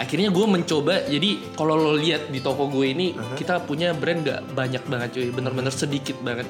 Akhirnya 0.00 0.32
gue 0.32 0.46
mencoba 0.48 1.04
jadi 1.04 1.30
kalau 1.52 1.76
lo 1.76 1.92
lihat 1.94 2.32
di 2.32 2.40
toko 2.40 2.66
gue 2.66 2.88
ini 2.88 3.06
kita 3.36 3.60
punya 3.60 3.92
brand 3.92 4.24
gak 4.24 4.40
banyak 4.50 4.80
banget 4.82 5.08
cuy. 5.12 5.28
Bener-bener 5.28 5.68
sedikit 5.68 6.16
banget. 6.18 6.48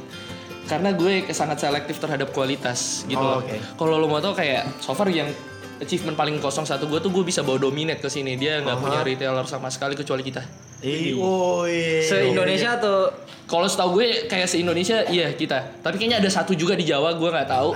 Karena 0.65 0.95
gue 0.95 1.27
sangat 1.31 1.59
selektif 1.59 1.99
terhadap 1.99 2.31
kualitas 2.31 3.03
gitu 3.05 3.19
Oh, 3.19 3.37
loh. 3.37 3.43
oke. 3.43 3.59
kalau 3.75 3.99
lo 3.99 4.07
mau 4.07 4.23
tau 4.23 4.31
kayak 4.31 4.79
so 4.79 4.95
far 4.95 5.11
yang 5.11 5.27
achievement 5.77 6.15
paling 6.15 6.39
01 6.39 6.63
gue 6.79 6.99
tuh 7.01 7.11
gue 7.11 7.25
bisa 7.27 7.43
bawa 7.43 7.59
dominate 7.59 7.99
ke 7.99 8.07
sini. 8.07 8.39
Dia 8.39 8.63
nggak 8.63 8.79
punya 8.79 9.03
retailer 9.03 9.43
sama 9.45 9.67
sekali 9.67 9.99
kecuali 9.99 10.23
kita. 10.23 10.47
Ih, 10.81 11.19
oh 11.19 11.67
iya. 11.67 12.07
Se 12.07 12.17
Indonesia 12.23 12.79
atau 12.79 13.11
kalau 13.45 13.67
setahu 13.67 13.99
gue 13.99 14.31
kayak 14.31 14.47
se 14.47 14.57
Indonesia 14.57 15.03
iya 15.11 15.35
kita. 15.35 15.83
Tapi 15.83 15.99
kayaknya 15.99 16.23
ada 16.23 16.31
satu 16.31 16.55
juga 16.55 16.79
di 16.79 16.87
Jawa 16.87 17.19
gue 17.19 17.29
nggak 17.29 17.49
tahu. 17.51 17.71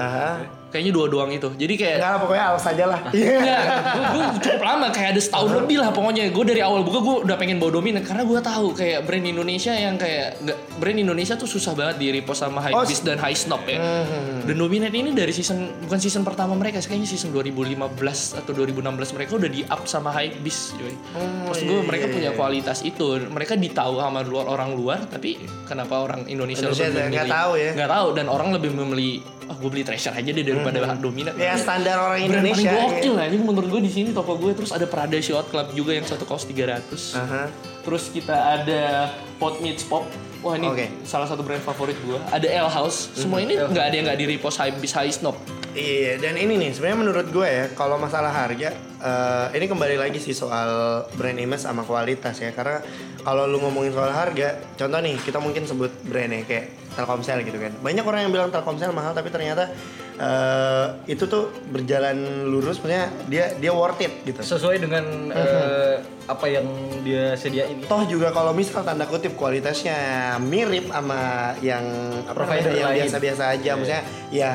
Kayaknya 0.75 0.90
dua 0.90 1.07
doang 1.07 1.31
itu 1.31 1.54
jadi 1.54 1.75
kayak 1.78 1.97
Enggak, 2.02 2.16
pokoknya 2.26 2.45
alas 2.50 2.64
aja 2.66 2.85
lah. 2.90 3.00
Iya. 3.14 3.38
Enggak, 3.38 3.62
gue, 4.11 4.25
cukup 4.43 4.62
lama 4.66 4.87
kayak 4.90 5.09
ada 5.14 5.21
setahun 5.23 5.50
lebih 5.62 5.76
lah 5.78 5.90
pokoknya. 5.95 6.35
Gue 6.35 6.45
dari 6.50 6.61
awal 6.66 6.83
buka 6.83 6.99
gue 6.99 7.16
udah 7.31 7.37
pengen 7.38 7.62
bawa 7.62 7.78
dominan 7.78 8.02
karena 8.02 8.26
gue 8.26 8.40
tahu 8.43 8.66
kayak 8.75 9.07
brand 9.07 9.23
Indonesia 9.23 9.71
yang 9.71 9.95
kayak 9.95 10.43
nggak 10.43 10.59
brand 10.83 10.99
Indonesia 10.99 11.38
tuh 11.38 11.47
susah 11.47 11.78
banget 11.78 12.02
di 12.02 12.07
repost 12.11 12.43
sama 12.43 12.59
Oh, 12.64 12.83
Hypebeast 12.83 13.04
dan 13.07 13.19
High 13.23 13.38
Snob 13.38 13.62
ya. 13.71 13.78
Hmm. 13.78 14.43
Dan 14.49 14.57
dominan 14.59 14.90
ini 14.90 15.14
dari 15.14 15.31
season 15.31 15.87
bukan 15.87 15.99
season 16.00 16.26
pertama 16.26 16.59
mereka, 16.59 16.83
kayaknya 16.83 17.07
season 17.07 17.31
2015 17.31 18.40
atau 18.40 18.50
2016 18.50 19.14
mereka 19.14 19.33
udah 19.38 19.50
di 19.52 19.61
up 19.69 19.85
sama 19.87 20.11
Hypebeast, 20.11 20.81
coy. 20.81 20.90
Oh, 21.14 21.52
Maksud 21.52 21.62
iya, 21.62 21.71
gue 21.71 21.78
mereka 21.85 22.07
iya, 22.09 22.14
punya 22.19 22.31
iya. 22.33 22.38
kualitas 22.38 22.78
itu. 22.83 23.07
Mereka 23.31 23.54
ditahu 23.61 24.00
sama 24.00 24.25
luar 24.25 24.50
orang 24.50 24.75
luar, 24.75 25.07
tapi 25.07 25.38
kenapa 25.69 26.02
orang 26.02 26.26
Indonesia, 26.26 26.66
Indonesia 26.66 26.88
lebih 26.88 27.02
nggak 27.14 27.26
memilih? 27.28 27.31
tahu 27.38 27.52
ya. 27.54 27.71
Nggak 27.76 27.90
tahu 27.93 28.09
dan 28.16 28.26
orang 28.26 28.49
lebih 28.57 28.71
memilih, 28.73 29.12
oh 29.44 29.56
gue 29.56 29.68
beli 29.68 29.82
treasure 29.82 30.12
aja 30.12 30.24
deh 30.26 30.40
daripada 30.40 30.96
dominan 30.96 31.32
Ya 31.36 31.54
standar 31.54 32.00
orang 32.00 32.24
brand 32.24 32.44
Indonesia. 32.44 32.70
paling 32.70 32.90
gokil 32.96 33.12
lah 33.12 33.24
ini 33.28 33.36
menurut 33.38 33.68
gue 33.68 33.82
di 33.84 33.92
sini 33.92 34.08
toko 34.10 34.36
gue 34.36 34.52
terus 34.52 34.70
ada 34.72 34.86
Prada 34.88 35.18
Shot 35.18 35.48
Club 35.48 35.72
juga 35.72 35.92
yang 35.92 36.06
satu 36.06 36.24
kaos 36.24 36.44
300 36.44 37.14
Aha. 37.14 37.42
terus 37.84 38.08
kita 38.08 38.32
ada 38.32 39.12
Pot 39.34 39.58
Meets 39.60 39.84
Pop. 39.84 40.06
Wah 40.40 40.60
ini 40.60 40.68
Oke. 40.68 40.86
salah 41.04 41.24
satu 41.24 41.40
brand 41.40 41.60
favorit 41.60 41.96
gue 42.00 42.20
ada 42.28 42.44
L 42.44 42.68
House. 42.68 43.12
Semua 43.12 43.40
ini 43.40 43.56
nggak 43.56 43.84
ada 43.84 43.94
yang 43.96 44.04
nggak 44.04 44.20
di 44.20 44.26
repost 44.28 44.60
high 44.60 44.72
bis 44.76 44.92
high 44.92 45.08
snob. 45.08 45.36
Iya, 45.74 46.22
dan 46.22 46.38
ini 46.38 46.54
nih 46.54 46.70
sebenarnya 46.70 46.98
menurut 47.00 47.26
gue 47.34 47.42
ya, 47.42 47.66
kalau 47.74 47.98
masalah 47.98 48.30
harga, 48.30 48.70
eh, 48.76 49.46
ini 49.58 49.66
kembali 49.66 49.98
lagi 49.98 50.22
sih 50.22 50.30
soal 50.30 51.02
brand 51.18 51.34
image 51.34 51.66
sama 51.66 51.82
kualitas 51.82 52.38
ya. 52.38 52.54
Karena 52.54 52.78
kalau 53.26 53.50
lu 53.50 53.58
ngomongin 53.58 53.90
soal 53.90 54.14
harga, 54.14 54.54
contoh 54.78 55.00
nih 55.02 55.18
kita 55.18 55.42
mungkin 55.42 55.66
sebut 55.66 55.90
brandnya 56.06 56.46
kayak 56.46 56.84
Telkomsel 56.94 57.42
gitu 57.42 57.58
kan. 57.58 57.74
Banyak 57.82 58.04
orang 58.06 58.20
yang 58.26 58.32
bilang 58.32 58.48
Telkomsel 58.54 58.94
mahal, 58.94 59.12
tapi 59.12 59.28
ternyata 59.28 59.70
eh, 60.18 60.86
itu 61.10 61.26
tuh 61.26 61.50
berjalan 61.74 62.48
lurus, 62.48 62.78
maksudnya 62.80 63.10
dia 63.26 63.52
dia 63.58 63.72
worth 63.74 64.00
it 64.00 64.14
gitu. 64.22 64.40
sesuai 64.40 64.78
dengan 64.78 65.34
eh, 65.34 66.00
apa 66.24 66.46
yang 66.48 66.66
dia 67.04 67.36
sediain. 67.36 67.84
Toh 67.84 68.02
juga 68.08 68.32
kalau 68.32 68.56
misal 68.56 68.80
tanda 68.86 69.04
kutip 69.04 69.36
kualitasnya 69.36 70.38
mirip 70.40 70.88
sama 70.88 71.52
yang 71.60 71.84
Provider 72.30 72.72
yang 72.72 72.94
lain. 72.94 73.04
biasa-biasa 73.04 73.42
aja, 73.58 73.70
maksudnya 73.76 74.02
ya 74.32 74.50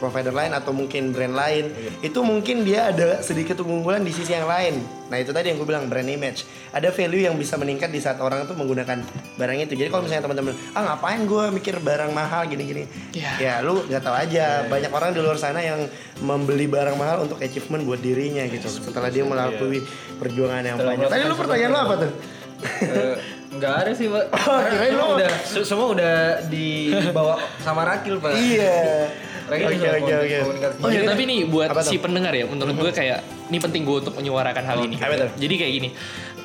provider 0.00 0.32
lain 0.32 0.50
atau 0.50 0.72
mungkin 0.72 1.12
brand 1.12 1.30
lain, 1.30 1.68
itu 2.00 2.16
mungkin 2.18 2.64
dia 2.64 2.88
ada 2.88 3.20
sedikit 3.20 3.54
keunggulan 3.56 4.00
di 4.00 4.10
sisi 4.10 4.32
yang 4.32 4.44
lain. 4.44 4.80
Nah 5.06 5.16
itu 5.16 5.30
tadi 5.30 5.46
yang 5.46 5.56
gue 5.56 5.66
bilang 5.66 5.84
brand 5.84 6.06
image, 6.06 6.42
ada 6.70 6.88
value 6.88 7.20
yang 7.20 7.34
bisa 7.34 7.54
meningkat 7.54 7.86
di 7.86 7.98
saat 7.98 8.16
orang 8.16 8.42
tuh 8.44 8.54
menggunakan 8.54 9.04
barang 9.34 9.58
itu. 9.60 9.76
Jadi 9.76 9.88
kalau 9.88 10.02
misalnya 10.02 10.24
teman-teman, 10.24 10.54
ah 10.72 10.82
ngapain 10.88 11.20
gue 11.22 11.44
mikir 11.52 11.76
barang 11.78 12.10
mahal 12.10 12.42
gini-gini, 12.44 12.88
Ya. 13.12 13.30
ya 13.36 13.54
lu 13.60 13.84
nggak 13.84 14.00
tahu 14.00 14.16
aja. 14.16 14.64
Banyak 14.64 14.88
orang 14.88 15.10
di 15.12 15.20
luar 15.20 15.36
sana 15.36 15.60
yang 15.60 15.84
membeli 16.18 16.64
barang 16.64 16.94
mahal 16.94 17.22
untuk 17.22 17.36
achievement 17.38 17.84
buat 17.84 17.98
dirinya 17.98 18.42
gitu. 18.46 18.66
Setelah 18.66 19.08
dia 19.08 19.22
melalui 19.22 19.84
perjuangan 20.16 20.64
yang 20.64 20.76
Setelah 20.76 20.94
panjang. 20.96 21.10
Tadi 21.10 21.22
lu 21.22 21.36
pertanyaan 21.36 21.70
lu 21.70 21.80
apa 21.80 21.94
tuh? 21.98 22.12
Eh, 22.60 23.16
Nggak 23.50 23.74
ada 23.74 23.90
sih 23.90 24.06
pak. 24.06 24.24
Oh, 24.30 24.60
kirain 24.62 24.92
semua 24.92 25.02
lu- 25.02 25.16
udah 25.16 25.30
se- 25.42 25.66
semua 25.66 25.86
udah 25.90 26.14
dibawa 26.46 27.34
sama 27.58 27.82
Rakil 27.82 28.16
pak. 28.16 28.30
Iya. 28.30 29.10
Oke 29.50 29.64
oke 29.66 30.12
oke. 30.14 30.36
komunikasi. 30.46 30.76
Oh 30.80 30.90
ya, 30.90 31.00
tapi 31.02 31.22
nih 31.26 31.40
buat 31.50 31.68
si 31.82 31.96
pendengar 31.98 32.32
ya, 32.32 32.46
menurut 32.46 32.74
gue 32.78 32.92
kayak 32.94 33.18
ini 33.50 33.58
penting 33.58 33.82
gue 33.82 33.96
untuk 34.06 34.14
menyuarakan 34.14 34.62
hal 34.62 34.78
ini. 34.86 34.96
apa 34.96 35.14
tuh? 35.26 35.30
Jadi 35.42 35.54
kayak 35.58 35.72
gini, 35.74 35.88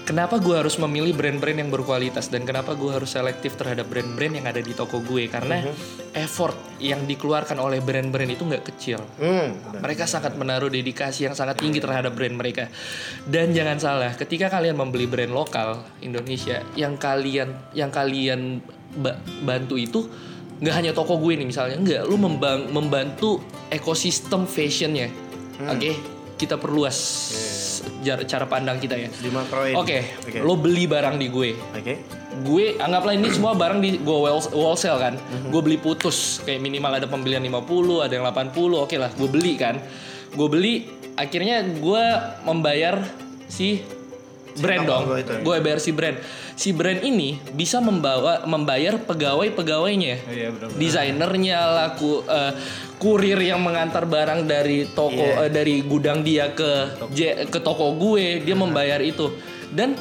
kenapa 0.06 0.38
gue 0.38 0.54
harus 0.58 0.78
memilih 0.78 1.13
brand-brand 1.18 1.58
yang 1.58 1.70
berkualitas 1.74 2.30
dan 2.30 2.46
kenapa 2.46 2.78
gue 2.78 2.89
harus 2.94 3.10
selektif 3.10 3.58
terhadap 3.58 3.89
brand-brand 3.89 4.34
yang 4.38 4.46
ada 4.46 4.62
di 4.62 4.74
toko 4.74 5.02
gue 5.02 5.26
karena 5.26 5.65
effort 6.13 6.58
yang 6.78 7.06
dikeluarkan 7.06 7.58
oleh 7.58 7.82
brand-brand 7.82 8.30
itu 8.30 8.46
nggak 8.46 8.63
kecil. 8.74 9.02
Hmm. 9.22 9.54
Mereka 9.82 10.06
sangat 10.06 10.38
menaruh 10.38 10.70
dedikasi 10.70 11.26
yang 11.26 11.36
sangat 11.38 11.62
tinggi 11.62 11.82
terhadap 11.82 12.13
brand 12.13 12.38
mereka. 12.38 12.70
Dan 13.26 13.54
jangan 13.54 13.78
salah, 13.78 14.12
ketika 14.13 14.50
kalian 14.50 14.78
membeli 14.78 15.10
brand 15.10 15.34
lokal 15.34 15.86
Indonesia 16.02 16.62
yang 16.78 16.98
kalian 16.98 17.54
yang 17.74 17.89
kalian 17.89 18.62
ba- 18.96 19.20
bantu 19.41 19.76
itu 19.76 20.06
nggak 20.56 20.74
hanya 20.74 20.91
toko 20.91 21.18
gue 21.18 21.36
nih 21.36 21.46
misalnya, 21.46 21.76
nggak, 21.76 22.02
lu 22.06 22.15
membang- 22.15 22.68
membantu 22.70 23.39
ekosistem 23.68 24.44
fashionnya. 24.46 25.12
Oke, 25.65 25.96
kita 26.36 26.56
perluas 26.56 26.96
jar- 28.02 28.24
cara 28.24 28.46
pandang 28.46 28.76
kita 28.78 28.96
ya. 28.96 29.08
Dimakroin. 29.10 29.76
Oke, 29.76 30.04
Oke. 30.22 30.39
lo 30.39 30.56
beli 30.56 30.84
barang 30.86 31.15
di 31.15 31.28
gue 31.28 31.56
Oke. 31.74 31.94
gue 32.38 32.76
anggaplah 32.76 33.15
ini 33.15 33.32
semua 33.32 33.56
barang 33.56 33.80
di 33.80 33.96
gue 33.98 34.12
wall- 34.12 34.52
wholesale 34.52 35.00
kan 35.00 35.13
gue 35.48 35.62
beli 35.62 35.80
putus 35.80 36.44
kayak 36.44 36.60
minimal 36.60 36.91
ada 36.94 37.08
pembelian 37.08 37.39
50 37.39 38.04
ada 38.04 38.12
yang 38.12 38.28
80 38.28 38.52
oke 38.78 38.96
lah 38.96 39.08
gue 39.10 39.24
beli 39.26 39.56
kan 39.56 39.80
gue 40.30 40.48
beli 40.52 40.74
akhirnya 41.15 41.63
gue 41.63 42.04
membayar 42.44 43.00
si 43.48 43.80
brand 44.56 44.84
toko 44.84 45.20
dong. 45.20 45.41
gue 45.41 45.56
bayar 45.60 45.80
si 45.80 45.91
brand. 45.91 46.18
Si 46.56 46.72
brand 46.72 47.02
ini 47.02 47.36
bisa 47.52 47.78
membawa 47.78 48.44
membayar 48.46 48.96
pegawai 48.96 49.52
pegawainya 49.52 50.15
Iya 50.24 50.48
desainernya 50.74 51.60
laku 51.68 52.24
eh, 52.24 52.52
kurir 52.96 53.36
yang 53.38 53.60
mengantar 53.60 54.04
barang 54.04 54.44
dari 54.44 54.88
toko 54.88 55.20
Iya. 55.20 55.46
eh, 55.46 55.52
dari 55.52 55.84
gudang 55.84 56.24
dia 56.24 56.50
ke 56.50 56.72
J- 57.12 57.46
ke 57.46 57.60
toko 57.60 57.91
gue. 57.94 58.39
Dia 58.39 58.56
membayar 58.56 59.00
itu. 59.00 59.36
Dan 59.68 60.00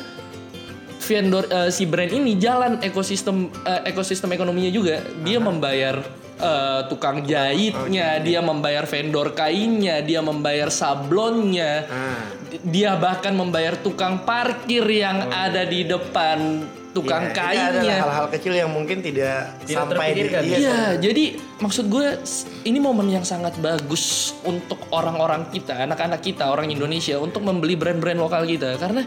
vendor 0.99 1.45
eh, 1.47 1.69
si 1.69 1.85
brand 1.85 2.09
ini 2.09 2.37
jalan 2.37 2.81
ekosistem 2.81 3.51
eh, 3.63 3.91
ekosistem 3.91 4.31
ekonominya 4.31 4.71
juga. 4.71 5.03
Dia 5.21 5.37
membayar 5.37 5.99
eh, 6.35 6.81
tukang 6.87 7.27
jahitnya 7.27 8.19
dia 8.21 8.41
membayar 8.41 8.87
vendor 8.87 9.35
kainnya 9.35 10.01
dia 10.01 10.23
membayar 10.23 10.71
sablonnya. 10.71 11.91
Ah. 11.91 12.25
Dia 12.63 12.95
bahkan 12.95 13.35
membayar 13.35 13.75
tukang 13.81 14.23
parkir 14.23 14.85
yang 14.87 15.33
ada 15.33 15.67
di 15.67 15.83
depan 15.83 16.63
tukang 16.95 17.35
adalah 17.35 17.51
kainnya. 17.51 17.97
hal-hal 18.07 18.27
kecil 18.31 18.55
yang 18.55 18.71
mungkin 18.71 19.03
tidak, 19.03 19.59
Tidak 19.67 19.75
sampai 19.75 20.15
di 20.15 20.31
terpikirkan. 20.31 20.43
iya, 20.47 20.59
Iya, 20.63 20.81
jadi 21.03 21.25
maksud 21.59 21.91
gue 21.91 22.07
ini 22.63 22.79
momen 22.79 23.11
yang 23.11 23.27
sangat 23.27 23.59
bagus 23.59 24.31
untuk 24.47 24.79
orang-orang 24.95 25.51
kita, 25.51 25.75
anak-anak 25.75 26.23
kita, 26.23 26.47
orang 26.47 26.71
Indonesia 26.71 27.19
untuk 27.19 27.43
membeli 27.43 27.75
brand-brand 27.75 28.23
lokal 28.23 28.47
kita. 28.47 28.79
Karena 28.79 29.03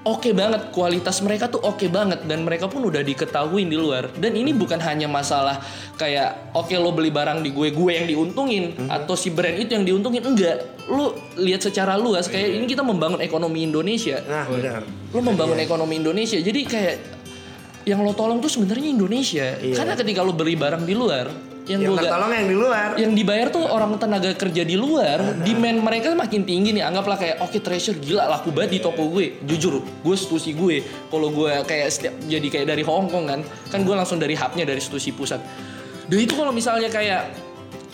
oke 0.00 0.32
banget 0.32 0.72
kualitas 0.72 1.20
mereka 1.20 1.46
tuh 1.46 1.60
oke 1.60 1.84
banget 1.86 2.24
dan 2.24 2.40
mereka 2.40 2.66
pun 2.66 2.80
udah 2.82 3.00
diketahui 3.00 3.64
di 3.64 3.76
luar. 3.76 4.08
Dan 4.14 4.32
ini 4.32 4.50
bukan 4.50 4.80
hanya 4.80 5.04
masalah 5.06 5.60
kayak 5.94 6.52
oke 6.52 6.72
lo 6.74 6.90
beli 6.90 7.08
barang 7.08 7.40
di 7.40 7.50
gue, 7.50 7.68
gue 7.68 7.90
yang 7.92 8.06
diuntungin 8.06 8.88
atau 8.88 9.12
si 9.12 9.28
brand 9.28 9.54
itu 9.54 9.72
yang 9.72 9.84
diuntungin 9.84 10.24
enggak. 10.24 10.56
Lo 10.86 11.12
lihat 11.36 11.60
secara 11.60 11.94
luas 11.94 12.26
kayak 12.26 12.58
ini 12.58 12.66
kita 12.66 12.80
membangun 12.80 13.20
ekonomi 13.20 13.62
Indonesia 13.62 14.18
Nah, 14.24 14.44
benar. 14.44 14.82
lo 14.86 15.20
membangun 15.20 15.58
ekonomi 15.58 15.98
Indonesia 15.98 16.34
jadi 16.36 16.60
kayak 16.64 16.96
yang 17.82 18.02
lo 18.02 18.12
tolong 18.12 18.38
tuh 18.38 18.50
sebenarnya 18.50 18.92
Indonesia 18.92 19.56
Iya. 19.56 19.72
karena 19.74 19.94
ketika 19.94 20.20
lo 20.20 20.32
beli 20.32 20.52
barang 20.54 20.82
di 20.82 20.92
luar 20.92 21.30
yang, 21.70 21.80
Yang 21.80 22.02
tertolong 22.02 22.32
yang 22.32 22.46
di 22.46 22.56
luar. 22.56 22.88
yang 22.98 23.12
dibayar 23.14 23.46
tuh 23.48 23.62
orang 23.62 23.94
tenaga 23.94 24.34
kerja 24.34 24.62
di 24.62 24.74
luar 24.74 25.22
demand 25.38 25.78
mereka 25.80 26.10
makin 26.12 26.42
tinggi 26.42 26.74
nih 26.74 26.82
anggaplah 26.82 27.14
kayak 27.14 27.38
oke 27.38 27.54
treasure 27.56 27.94
gila 27.96 28.26
laku 28.26 28.50
banget 28.50 28.70
di 28.74 28.80
toko 28.80 29.06
gue 29.08 29.38
jujur 29.40 29.78
gue 29.78 30.14
setusi 30.14 30.50
gue 30.52 30.82
kalau 31.06 31.30
gue 31.30 31.62
kayak 31.62 31.88
setiap 31.88 32.14
jadi 32.24 32.46
kayak 32.48 32.66
dari 32.68 32.82
Hong 32.82 33.06
Kong 33.06 33.24
kan 33.24 33.40
kan 33.68 33.80
gue 33.80 33.94
langsung 33.94 34.18
dari 34.18 34.34
hubnya 34.34 34.66
dari 34.66 34.82
setusi 34.82 35.10
pusat 35.10 35.38
dan 36.04 36.18
itu 36.18 36.34
kalau 36.34 36.50
misalnya 36.50 36.90
kayak 36.90 37.30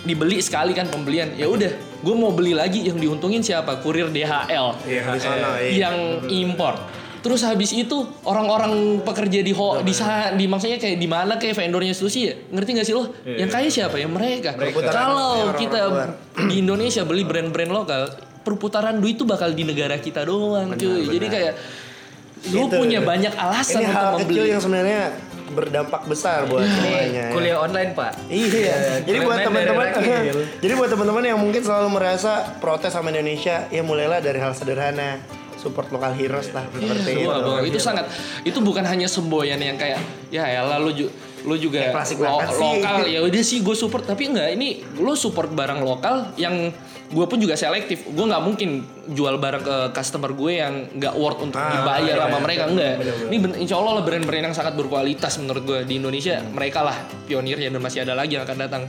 dibeli 0.02 0.38
sekali 0.38 0.70
kan 0.70 0.86
pembelian 0.86 1.34
ya 1.34 1.44
udah 1.44 1.68
gue 1.98 2.14
mau 2.14 2.30
beli 2.30 2.54
lagi 2.54 2.80
yang 2.80 2.96
diuntungin 2.96 3.42
siapa 3.42 3.80
kurir 3.80 4.08
DHL 4.08 4.66
Iya, 4.84 5.02
di 5.10 5.20
sana. 5.20 5.48
Iya. 5.58 5.70
yang 5.76 5.96
import. 6.26 6.78
Terus 7.26 7.42
habis 7.42 7.74
itu 7.74 7.96
orang-orang 8.22 9.02
pekerja 9.02 9.42
di 9.42 9.50
ho, 9.50 9.82
di 9.82 9.90
sa- 9.90 10.30
di 10.30 10.46
maksudnya 10.46 10.78
kayak 10.78 10.94
di 10.94 11.10
mana 11.10 11.34
kayak 11.34 11.58
vendornya 11.58 11.90
sushi 11.90 12.20
ya. 12.22 12.34
Ngerti 12.46 12.70
gak 12.72 12.86
sih 12.86 12.94
lo? 12.94 13.10
Yang 13.20 13.50
kaya 13.50 13.68
siapa 13.68 13.98
ya 13.98 14.06
mereka. 14.06 14.54
Perputaran 14.54 14.94
Kalau 14.94 15.26
kita 15.58 15.80
di 16.46 16.62
Indonesia 16.62 17.02
beli 17.02 17.26
brand-brand 17.26 17.66
lokal, 17.68 18.02
perputaran 18.40 18.94
duit 18.96 19.18
itu 19.18 19.26
bakal 19.26 19.50
di 19.50 19.66
negara 19.66 19.98
kita 19.98 20.22
doang, 20.22 20.78
cuy. 20.78 21.10
Jadi 21.10 21.26
kayak 21.26 21.52
lu 22.46 22.70
Itu. 22.70 22.78
punya 22.78 23.02
banyak 23.02 23.34
alasan 23.34 23.74
Ini 23.76 23.84
untuk 23.84 23.96
hal 23.96 24.06
kecil 24.14 24.22
membeli. 24.22 24.46
yang 24.46 24.62
sebenarnya 24.62 25.02
berdampak 25.48 26.02
besar 26.06 26.46
buat 26.46 26.62
semuanya. 26.62 27.24
ya. 27.26 27.34
Kuliah 27.34 27.58
online 27.58 27.90
pak. 27.90 28.12
Iya. 28.28 29.02
Jadi 29.02 29.18
buat 29.18 29.38
teman-teman 29.40 29.86
rakil. 29.90 30.36
Jadi 30.62 30.72
buat 30.74 30.90
teman-teman 30.92 31.24
yang 31.24 31.38
mungkin 31.40 31.58
selalu 31.58 31.88
merasa 31.90 32.54
protes 32.56 32.94
sama 32.94 33.10
Indonesia, 33.10 33.66
ya 33.66 33.82
mulailah 33.82 34.22
dari 34.22 34.38
hal 34.38 34.54
sederhana. 34.54 35.18
Support 35.66 35.88
lokal 35.90 36.12
heroes 36.12 36.48
lah 36.50 36.62
seperti 36.64 37.10
itu. 37.18 37.30
Itu 37.66 37.78
sangat 37.78 38.06
itu 38.42 38.58
bukan 38.58 38.82
hanya 38.82 39.06
semboyan 39.06 39.58
yang 39.58 39.74
kayak 39.74 39.98
ya 40.28 40.46
elah 40.46 40.78
lu 40.78 40.90
ju- 40.90 41.10
lu 41.42 41.54
juga 41.54 41.78
Ya, 41.80 41.90
klasik 41.90 42.18
lo- 42.18 42.38
lokal. 42.38 43.02
Ya 43.04 43.20
udah 43.20 43.42
sih 43.42 43.60
gue 43.60 43.72
support. 43.72 44.02
Tapi 44.02 44.28
enggak 44.28 44.50
ini 44.52 44.68
lu 44.96 45.12
support 45.12 45.46
barang 45.48 45.78
lokal 45.80 46.34
yang 46.34 46.70
gue 47.06 47.22
pun 47.24 47.38
juga 47.38 47.54
selektif. 47.54 48.02
Gue 48.04 48.24
nggak 48.24 48.42
mungkin 48.42 48.82
jual 49.08 49.36
barang 49.36 49.62
ke 49.62 49.76
customer 49.92 50.30
gue 50.32 50.52
yang 50.56 50.74
nggak 50.92 51.14
worth 51.14 51.38
untuk 51.40 51.54
Ah, 51.56 51.70
dibayar 51.72 52.02
iya, 52.08 52.18
sama 52.20 52.30
iya. 52.32 52.42
mereka. 52.42 52.62
enggak. 52.66 52.94
Ini 53.26 53.36
ben- 53.38 53.58
insya 53.60 53.76
Allah 53.76 53.92
lah 53.94 54.04
brand-brand 54.04 54.44
yang 54.44 54.54
sangat 54.54 54.74
berkualitas 54.74 55.34
menurut 55.36 55.62
gue 55.62 55.78
di 55.82 55.94
Indonesia 55.96 56.42
mereka 56.44 56.82
lah 56.82 56.96
pionirnya 57.24 57.68
dan 57.68 57.78
masih 57.78 58.02
ada 58.02 58.12
lagi 58.12 58.34
yang 58.34 58.42
akan 58.42 58.58
datang 58.58 58.82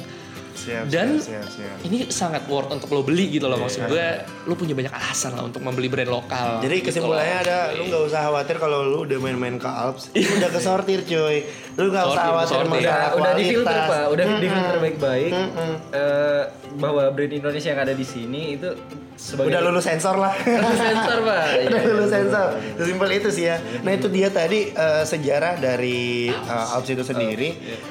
Siap, 0.57 0.89
dan 0.89 1.15
siap, 1.15 1.45
siap, 1.45 1.77
siap. 1.77 1.85
ini 1.85 2.09
sangat 2.09 2.43
worth 2.45 2.67
untuk 2.67 2.89
lo 2.89 3.01
beli 3.01 3.29
gitu 3.29 3.45
loh 3.45 3.55
Iya. 3.55 3.63
maksud 3.63 3.81
gue 3.85 4.07
lu 4.43 4.53
punya 4.53 4.73
banyak 4.73 4.89
alasan 4.89 5.31
lah 5.31 5.43
untuk 5.43 5.61
membeli 5.61 5.85
brand 5.85 6.09
lokal 6.09 6.57
Jadi 6.59 6.75
gitu 6.77 6.89
kesimpulannya 6.89 7.29
loh. 7.35 7.45
ada, 7.45 7.57
lu 7.71 7.83
nggak 7.85 8.03
usah 8.03 8.19
khawatir 8.23 8.55
kalau 8.57 8.79
lu 8.83 8.99
udah 9.03 9.17
main-main 9.17 9.55
ke 9.55 9.69
Alps, 9.69 10.09
lu 10.11 10.33
udah 10.35 10.49
kesortir 10.49 10.99
cuy. 11.03 11.45
Lu 11.75 11.87
nggak 11.87 12.05
usah 12.07 12.23
khawatir 12.25 12.57
masalah 12.57 12.65
Udah, 12.65 12.81
udah 12.81 13.09
kualitas. 13.13 13.37
difilter 13.39 13.77
pak, 13.85 14.05
udah 14.09 14.25
Mm-mm. 14.25 14.41
difilter 14.41 14.75
baik-baik. 14.79 15.31
Mm-mm. 15.31 15.71
Eh, 15.91 16.43
bahwa 16.75 17.03
brand 17.07 17.33
Indonesia 17.35 17.69
yang 17.69 17.81
ada 17.81 17.93
di 17.93 18.03
sini 18.03 18.41
itu 18.53 18.69
sebagai 19.15 19.49
Udah 19.49 19.61
lulus 19.63 19.83
sensor 19.83 20.15
lah. 20.15 20.33
Lulus 20.57 20.77
sensor 20.79 21.17
pak. 21.21 21.43
udah 21.67 21.79
Iya. 21.79 21.87
lulus 21.87 22.09
sensor. 22.09 22.47
Sesimpel 22.75 23.09
itu 23.13 23.29
sih 23.31 23.45
ya. 23.45 23.55
Nah 23.79 23.91
itu 23.91 24.07
dia 24.07 24.29
tadi 24.29 24.69
eh, 24.69 25.03
sejarah 25.03 25.57
dari 25.57 26.29
eh, 26.29 26.73
Alps 26.73 26.87
itu 26.87 27.01
sendiri. 27.03 27.49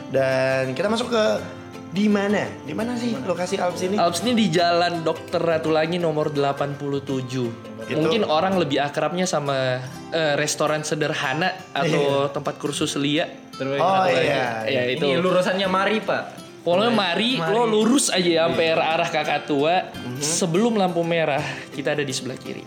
Dan 0.09 0.71
kita 0.73 0.87
masuk 0.87 1.09
ke 1.09 1.25
di 1.97 2.13
mana? 2.13 2.45
Di 2.61 2.77
mana 2.77 2.93
sih 2.93 3.17
lokasi 3.17 3.57
Alps 3.57 3.81
ini? 3.89 3.97
Alps 3.97 4.21
ini 4.21 4.37
di 4.37 4.47
Jalan 4.53 5.01
Dokter 5.01 5.41
Ratulangi 5.41 5.97
nomor 5.97 6.29
87. 6.29 7.89
Mungkin 7.97 8.29
orang 8.29 8.61
lebih 8.61 8.85
akrabnya 8.85 9.25
sama 9.25 9.81
eh, 10.13 10.35
restoran 10.37 10.85
sederhana 10.85 11.57
atau 11.73 12.29
tempat 12.29 12.61
kursus 12.61 13.01
lia. 13.01 13.25
Terbaik 13.57 13.81
Oh 13.81 14.05
iya. 14.13 14.69
Ya 14.69 14.83
itu. 14.93 15.09
Ini 15.09 15.25
lurusannya 15.25 15.65
Mari 15.73 16.05
pak. 16.05 16.25
Pokoknya 16.67 16.91
mari, 16.91 17.39
lo 17.39 17.63
lurus 17.63 18.11
aja 18.11 18.27
ya 18.27 18.43
sampai 18.51 18.75
arah 18.75 19.07
kakak 19.07 19.47
tua. 19.47 19.87
Sebelum 20.19 20.75
lampu 20.75 21.07
merah, 21.07 21.39
kita 21.71 21.95
ada 21.95 22.03
di 22.03 22.11
sebelah 22.11 22.35
kiri. 22.35 22.67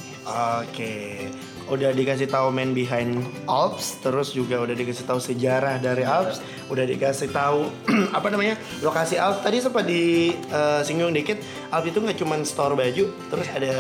Oke. 0.64 1.28
Udah 1.70 1.94
dikasih 1.94 2.26
tahu 2.26 2.50
man 2.50 2.74
behind 2.74 3.22
Alps, 3.46 4.02
terus 4.02 4.34
juga 4.34 4.58
udah 4.58 4.74
dikasih 4.74 5.06
tahu 5.06 5.22
sejarah 5.22 5.78
dari 5.78 6.02
Alps, 6.02 6.42
udah 6.68 6.82
dikasih 6.82 7.30
tahu 7.30 7.70
apa 8.18 8.28
namanya 8.34 8.58
lokasi 8.82 9.22
Alps. 9.22 9.46
Tadi 9.46 9.58
sempat 9.62 9.86
di 9.86 10.34
eh, 10.34 10.82
singgung 10.82 11.14
dikit, 11.14 11.38
Alps 11.70 11.88
itu 11.94 12.02
nggak 12.02 12.18
cuma 12.18 12.42
store 12.42 12.74
baju, 12.74 13.06
terus 13.30 13.48
ada 13.54 13.76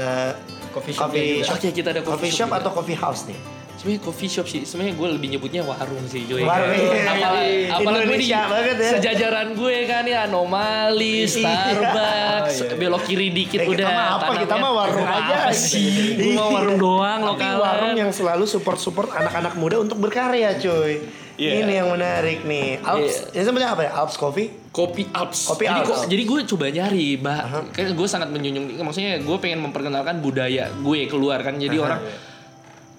Coffee 0.69 0.93
shop 0.93 1.09
coffee 1.09 1.41
juga. 1.41 1.47
shop, 1.49 1.57
Oke, 1.57 1.69
kita 1.73 1.89
ada 1.89 2.01
coffee 2.05 2.29
coffee 2.29 2.33
shop 2.33 2.49
shop 2.53 2.59
atau 2.61 2.71
coffee 2.77 2.99
house 2.99 3.25
nih. 3.25 3.58
Sebenarnya 3.79 4.03
coffee 4.03 4.27
shop 4.27 4.43
sih, 4.45 4.61
sebenarnya 4.61 4.91
gue 4.93 5.07
lebih 5.09 5.27
nyebutnya 5.31 5.63
warung 5.63 6.03
sih, 6.03 6.27
Joy. 6.27 6.43
Warung, 6.43 6.67
iya, 6.69 6.99
Apalagi, 7.07 7.47
iya. 7.47 7.71
apalagi 7.71 8.03
gue 8.03 8.17
di 8.19 8.27
banget 8.27 8.75
ya. 8.75 8.89
sejajaran 8.91 9.47
gue 9.55 9.75
kan 9.87 10.03
ya 10.03 10.19
anomali, 10.27 11.23
Starbucks, 11.23 12.75
belok 12.75 13.03
kiri 13.03 13.31
dikit 13.31 13.55
Eh, 13.57 13.65
kita 13.65 13.79
udah. 13.79 13.89
mah 13.89 14.07
apa? 14.19 14.31
Kita 14.37 14.55
mah 14.57 14.71
warung 14.75 15.07
Apa 15.07 15.47
aja. 15.47 15.55
sih? 15.55 16.11
Gue 16.13 16.35
mah 16.35 16.51
warung 16.51 16.75
doang 16.75 17.19
Tapi 17.21 17.31
lokalan. 17.31 17.55
warung 17.57 17.95
yang 17.97 18.11
selalu 18.11 18.43
support-support 18.45 19.09
anak-anak 19.09 19.55
muda 19.55 19.79
untuk 19.79 19.95
berkarya, 19.97 20.59
cuy. 20.59 20.99
Iya. 21.39 21.63
Ini 21.63 21.71
yang 21.73 21.87
menarik 21.89 22.43
nih. 22.43 22.83
Alps, 22.83 23.31
ini 23.31 23.41
sebenarnya 23.41 23.71
apa 23.71 23.81
ya? 23.81 23.91
Alps 23.95 24.19
Coffee? 24.19 24.51
Kopi 24.69 25.07
Alps. 25.09 25.47
Kopi 25.47 25.63
jadi, 25.63 25.71
Alps. 25.77 25.87
kok- 25.87 26.07
jadi 26.11 26.23
gue 26.25 26.39
coba 26.45 26.65
nyari, 26.67 27.07
bah. 27.15 27.63
Kayak 27.71 27.95
gue 27.95 28.07
sangat 28.07 28.27
menjunjung, 28.27 28.67
maksudnya 28.77 29.15
gue 29.17 29.37
pengen 29.39 29.63
memperkenalkan 29.63 30.19
budaya 30.19 30.67
gue 30.69 30.99
keluar 31.05 31.39
kan. 31.39 31.55
Jadi 31.55 31.79
orang 31.79 32.03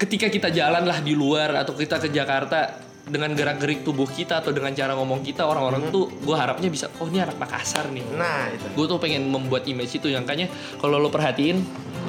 ketika 0.00 0.26
kita 0.26 0.48
jalan 0.48 0.82
lah 0.82 0.98
di 0.98 1.12
luar 1.12 1.52
atau 1.54 1.76
kita 1.76 2.00
ke 2.00 2.08
Jakarta 2.08 2.80
dengan 3.00 3.34
gerak-gerik 3.34 3.82
tubuh 3.82 4.06
kita 4.06 4.38
atau 4.38 4.48
dengan 4.48 4.70
cara 4.70 4.94
ngomong 4.94 5.20
kita 5.20 5.42
orang-orang 5.42 5.90
tuh 5.90 6.06
gue 6.14 6.32
harapnya 6.32 6.70
bisa 6.70 6.86
oh 6.96 7.06
ini 7.06 7.18
anak 7.18 7.36
Makassar 7.36 7.90
nih. 7.90 8.06
Nah, 8.14 8.48
itu. 8.48 8.64
Gue 8.72 8.86
tuh 8.86 8.96
pengen 8.96 9.26
membuat 9.26 9.66
image 9.66 9.98
itu 9.98 10.08
yang 10.08 10.22
kayaknya 10.22 10.46
kalau 10.78 10.96
lo 10.96 11.10
perhatiin 11.10 11.58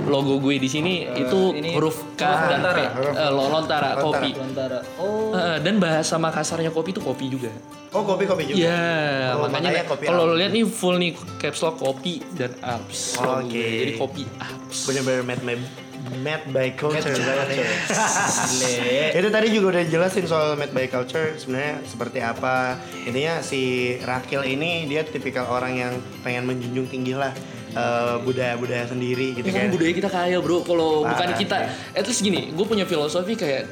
logo 0.05 0.37
gue 0.39 0.55
di 0.55 0.69
sini 0.69 1.03
itu 1.11 1.51
ini 1.51 1.73
huruf 1.73 2.15
K 2.15 2.21
huruf 2.21 2.41
dan 2.47 2.59
P, 2.61 2.79
lontara. 2.79 2.83
lo- 3.27 3.49
lontara, 3.49 3.89
kopi. 3.97 4.29
Lontara. 4.35 4.79
Oh. 4.95 5.33
Eh, 5.33 5.57
dan 5.59 5.75
bahasa 5.77 6.15
Makassarnya 6.15 6.69
kopi 6.69 6.93
itu 6.93 7.01
kopi 7.01 7.25
juga. 7.27 7.49
Oh, 7.91 8.07
kopi-kopi 8.07 8.47
juga. 8.47 8.55
Iya, 8.55 9.35
Oh, 9.35 9.43
makanya, 9.43 9.67
makanya 9.67 9.83
kopi 9.83 10.03
kalau 10.05 10.23
lo 10.23 10.35
lihat 10.37 10.53
nih 10.53 10.63
full 10.63 10.95
nih 10.95 11.11
caps 11.37 11.59
lock 11.59 11.75
kopi 11.75 12.23
dan 12.31 12.55
Alps. 12.61 13.17
Oke. 13.17 13.25
logo 13.25 13.49
gue. 13.49 13.67
Jadi 13.81 13.93
kopi 13.97 14.23
Alps. 14.37 14.77
Bener-bener 14.87 15.23
made, 15.27 15.43
made, 15.43 15.63
made 16.19 16.45
by 16.51 16.75
culture. 16.75 17.15
ya. 17.15 17.47
Gile. 17.47 18.75
Itu 19.23 19.29
tadi 19.31 19.47
juga 19.55 19.79
udah 19.79 19.83
jelasin 19.87 20.25
soal 20.27 20.59
made 20.59 20.75
by 20.75 20.91
culture 20.91 21.31
sebenarnya 21.39 21.79
seperti 21.87 22.19
apa. 22.19 22.75
Intinya 23.07 23.39
si 23.39 23.95
Rakil 24.03 24.43
ini 24.43 24.91
dia 24.91 25.07
tipikal 25.07 25.47
orang 25.47 25.73
yang 25.79 25.93
pengen 26.25 26.51
menjunjung 26.51 26.91
tinggi 26.91 27.15
lah 27.15 27.31
eh, 27.71 28.15
budaya-budaya 28.19 28.91
sendiri 28.91 29.39
gitu 29.39 29.47
Ya 29.47 29.53
kan 29.55 29.71
budaya 29.71 29.93
kita 29.95 30.09
kaya 30.11 30.37
bro. 30.43 30.61
Kalau 30.67 31.07
bukan 31.07 31.29
Parah, 31.31 31.39
kita, 31.39 31.57
at 31.95 32.03
least 32.03 32.21
gini, 32.21 32.51
gue 32.51 32.65
punya 32.67 32.83
filosofi 32.83 33.39
kayak 33.39 33.71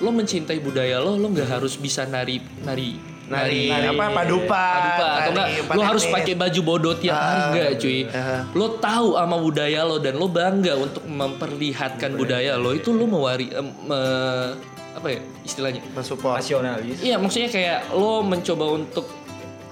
lo 0.00 0.10
mencintai 0.14 0.58
budaya 0.64 0.96
lo, 0.96 1.18
lo 1.18 1.28
nggak 1.28 1.60
harus 1.60 1.76
bisa 1.76 2.08
nari 2.08 2.40
nari 2.64 2.96
Nari, 3.30 3.70
nari- 3.70 3.88
apa 3.88 4.04
padupa, 4.10 4.64
padupa 4.66 5.06
atau 5.14 5.30
enggak 5.30 5.48
nari 5.48 5.70
lo 5.70 5.82
harus 5.84 6.04
pakai 6.04 6.34
baju 6.34 6.60
bodoh 6.60 6.94
tiap 6.94 7.14
hari 7.14 7.38
Ah, 7.38 7.46
enggak 7.48 7.70
cuy 7.78 7.98
ah. 8.06 8.42
lo 8.50 8.66
tahu 8.76 9.08
sama 9.14 9.36
budaya 9.38 9.80
lo 9.82 9.96
dan 9.96 10.14
lo 10.14 10.26
bangga 10.26 10.74
untuk 10.74 11.02
memperlihatkan 11.04 12.10
budaya 12.12 12.54
lo 12.54 12.70
itu 12.72 12.90
lo 12.90 13.06
mewari 13.06 13.46
em, 13.48 13.66
me- 13.80 14.54
apa 14.90 15.06
ya 15.08 15.20
istilahnya 15.40 15.80
mensupport. 15.88 16.36
Nasionalis. 16.36 16.98
Iya 16.98 17.14
maksudnya 17.16 17.46
kayak 17.48 17.94
lo 17.94 18.20
mencoba 18.20 18.66
untuk 18.74 19.06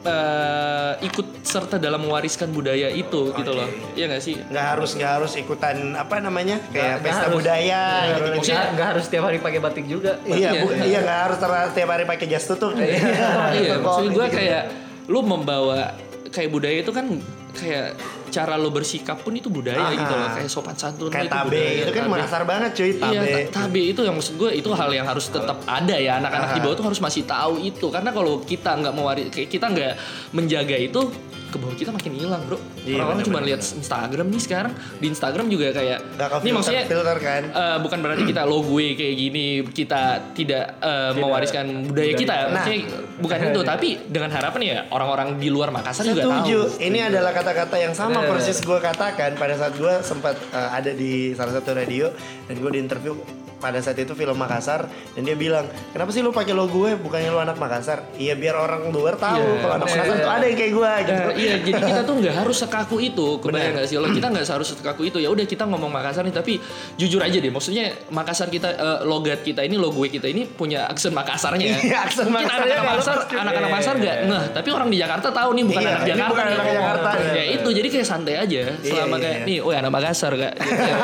eh, 0.00 0.92
ikut 1.02 1.42
serta 1.42 1.76
dalam 1.76 2.00
mewariskan 2.00 2.48
budaya 2.48 2.86
itu 2.88 3.32
gitu 3.32 3.50
loh. 3.50 3.66
Iya 3.92 4.06
gak 4.08 4.22
sih? 4.22 4.34
nggak 4.38 4.66
harus 4.68 4.90
nggak 4.92 5.12
harus 5.12 5.32
ikutan 5.34 5.76
apa 5.92 6.18
namanya 6.18 6.62
kayak 6.68 6.98
Nggak- 6.98 7.02
pesta 7.02 7.10
nggak 7.10 7.24
harus. 7.24 7.36
budaya 7.36 7.82
gitu, 7.82 7.98
Nggak- 7.98 8.34
gitu. 8.38 8.48
nggak 8.48 8.66
nggak 8.72 8.88
harus 8.88 9.04
tiap 9.06 9.24
hari 9.24 9.38
pakai 9.38 9.60
batik 9.60 9.86
juga. 9.86 10.12
Iya, 10.24 10.50
bu, 10.56 10.66
Iya. 10.70 10.84
iya 10.84 10.98
nggak 11.00 11.18
harus 11.24 11.38
tiap 11.72 11.88
hari 11.88 12.04
pakai 12.04 12.26
jas 12.26 12.44
tutup. 12.44 12.72
iya, 12.78 13.74
maksud 13.76 14.06
gue 14.08 14.24
Gitu. 14.24 14.36
kayak 14.36 14.62
lo 15.06 15.20
membawa 15.20 15.92
kayak 16.38 16.48
budaya 16.48 16.78
itu 16.78 16.92
kan 16.92 17.06
kayak 17.50 17.98
cara 18.28 18.54
lo 18.54 18.68
bersikap 18.68 19.18
pun 19.18 19.32
itu 19.32 19.48
budaya 19.48 19.80
Ah. 19.80 19.90
gitu 19.90 20.12
loh. 20.12 20.28
Kayak 20.30 20.46
sopan 20.48 20.76
santun 20.76 21.08
kayak 21.08 21.26
itu 21.26 21.34
tabe 21.34 21.48
budaya. 21.50 21.72
itu 21.80 21.90
kan 21.90 22.04
Tabe. 22.06 22.44
Banget 22.46 22.70
cuy 22.72 22.90
tabe. 22.94 23.10
Iya, 23.10 23.20
ta- 23.26 23.50
tabe 23.58 23.82
itu 23.88 24.00
yang 24.00 24.14
maksud 24.14 24.34
gue 24.36 24.50
itu 24.52 24.70
hal 24.70 24.90
yang 24.90 25.04
harus 25.04 25.26
tetap 25.26 25.58
ada 25.64 25.96
ya 25.96 26.12
anak-anak 26.16 26.48
di 26.52 26.60
bawah 26.60 26.76
tuh 26.76 26.86
harus 26.86 27.00
masih 27.00 27.22
tahu 27.24 27.58
itu 27.58 27.86
karena 27.88 28.10
kalau 28.10 28.38
kita 28.40 28.70
nggak 28.70 28.94
mewari 28.94 29.22
kayak 29.26 29.48
kita 29.48 29.66
nggak 29.66 29.92
menjaga 30.30 30.76
itu 30.78 31.00
ke 31.48 31.56
bawah 31.56 31.76
kita 31.76 31.90
makin 31.90 32.12
hilang 32.12 32.42
bro. 32.44 32.60
Iya, 32.84 33.00
orang-orang 33.00 33.24
cuma 33.24 33.40
lihat 33.40 33.60
Instagram 33.64 34.26
nih 34.28 34.42
sekarang. 34.44 34.72
Di 35.00 35.06
Instagram 35.08 35.46
juga 35.48 35.66
kayak 35.72 35.98
ke 36.14 36.36
ini 36.44 36.52
maksudnya 36.52 36.84
filter 36.84 37.18
kan. 37.18 37.42
eh, 37.48 37.76
bukan 37.80 37.98
berarti 38.04 38.22
kita 38.28 38.42
lo 38.44 38.60
gue 38.60 38.86
kayak 38.94 39.14
gini 39.16 39.46
kita 39.72 40.02
tidak 40.36 40.64
eh, 40.84 41.12
mewariskan 41.16 41.88
budaya 41.88 42.12
kita. 42.12 42.34
Nah. 42.34 42.46
maksudnya 42.60 42.80
bukan 43.18 43.38
itu 43.48 43.60
tapi 43.72 43.88
dengan 44.08 44.30
harapan 44.32 44.60
ya 44.60 44.78
orang-orang 44.92 45.40
di 45.40 45.48
luar 45.48 45.72
Makassar 45.72 46.04
juga 46.04 46.28
tahu. 46.28 46.32
Setuju. 46.44 46.58
Ini 46.84 46.98
adalah 47.08 47.32
kata-kata 47.32 47.76
yang 47.80 47.94
sama 47.96 48.20
Bener, 48.20 48.30
persis 48.36 48.58
gue 48.60 48.78
katakan. 48.78 49.30
Pada 49.40 49.54
saat 49.56 49.74
gue 49.76 49.94
sempat 50.04 50.36
uh, 50.52 50.70
ada 50.76 50.92
di 50.92 51.32
salah 51.32 51.56
satu 51.56 51.72
radio 51.72 52.12
dan 52.48 52.54
gue 52.60 52.70
diinterview 52.76 53.47
pada 53.58 53.78
saat 53.78 53.94
itu 53.96 54.12
film 54.12 54.34
Makassar 54.34 54.86
dan 54.86 55.22
dia 55.22 55.34
bilang 55.34 55.62
kenapa 55.90 56.08
sih 56.08 56.20
lu 56.20 56.30
pakai 56.30 56.54
logo 56.54 56.70
gue 56.78 56.94
bukannya 56.94 57.28
lu 57.28 57.38
anak 57.38 57.56
Makassar 57.56 58.06
iya 58.14 58.32
biar 58.32 58.54
orang 58.54 58.86
luar 58.88 59.14
tahu 59.14 59.34
Iya, 59.38 59.58
kalau 59.58 59.74
anak 59.74 59.86
bener. 59.86 59.98
Makassar 59.98 60.16
tuh 60.16 60.30
ada 60.30 60.44
yang 60.44 60.56
kayak 60.56 60.72
gue 60.72 60.90
gitu 61.00 61.12
Nah, 61.18 61.34
iya, 61.34 61.54
jadi 61.58 61.80
kita 61.82 62.00
tuh 62.02 62.14
nggak 62.16 62.34
harus 62.36 62.56
sekaku 62.56 62.96
itu, 63.00 63.26
kebayang 63.38 63.74
nggak 63.74 63.86
sih? 63.86 63.96
Lo 63.96 64.06
kita 64.08 64.26
nggak 64.28 64.46
harus 64.46 64.68
sekaku 64.70 65.02
itu. 65.04 65.18
Ya 65.18 65.28
udah 65.28 65.42
kita 65.42 65.64
ngomong 65.64 65.90
Makassar 65.90 66.22
nih, 66.22 66.30
tapi 66.30 66.62
jujur 66.94 67.18
aja 67.18 67.34
deh, 67.34 67.48
maksudnya 67.48 67.90
Makassar 68.08 68.46
kita, 68.46 68.68
eh, 68.70 68.98
logat 69.02 69.42
kita 69.42 69.60
ini, 69.60 69.74
logo 69.74 70.00
kita 70.00 70.26
ini 70.26 70.46
punya 70.46 70.86
aksen 70.86 71.10
Makassarnya. 71.10 71.74
Iya, 71.82 71.98
aksen 72.06 72.30
Mungkin 72.30 72.46
anak-anak 72.46 72.84
Makassar, 72.86 73.16
anak-anak 73.28 73.68
Makassar 73.68 73.94
nggak 73.98 74.16
ngeh, 74.26 74.44
tapi 74.54 74.68
orang 74.70 74.88
di 74.88 74.96
Jakarta 74.96 75.28
tahu 75.28 75.50
nih 75.52 75.64
bukan 75.66 75.82
Iya, 75.82 75.90
anak 75.90 76.06
Jakarta. 76.06 76.30
bukan 76.30 76.44
anak 76.46 76.66
Jakarta. 76.70 77.08
Ya 77.34 77.44
itu, 77.50 77.68
jadi 77.72 77.88
kayak 77.88 78.06
santai 78.06 78.34
aja. 78.38 78.62
Selama 78.80 79.16
Iya, 79.18 79.22
kayak 79.24 79.38
iya. 79.38 79.48
nih, 79.48 79.58
oh 79.60 79.72
anak 79.72 79.92
Makassar 79.92 80.32
kak. 80.34 80.52
Ya. 80.58 80.94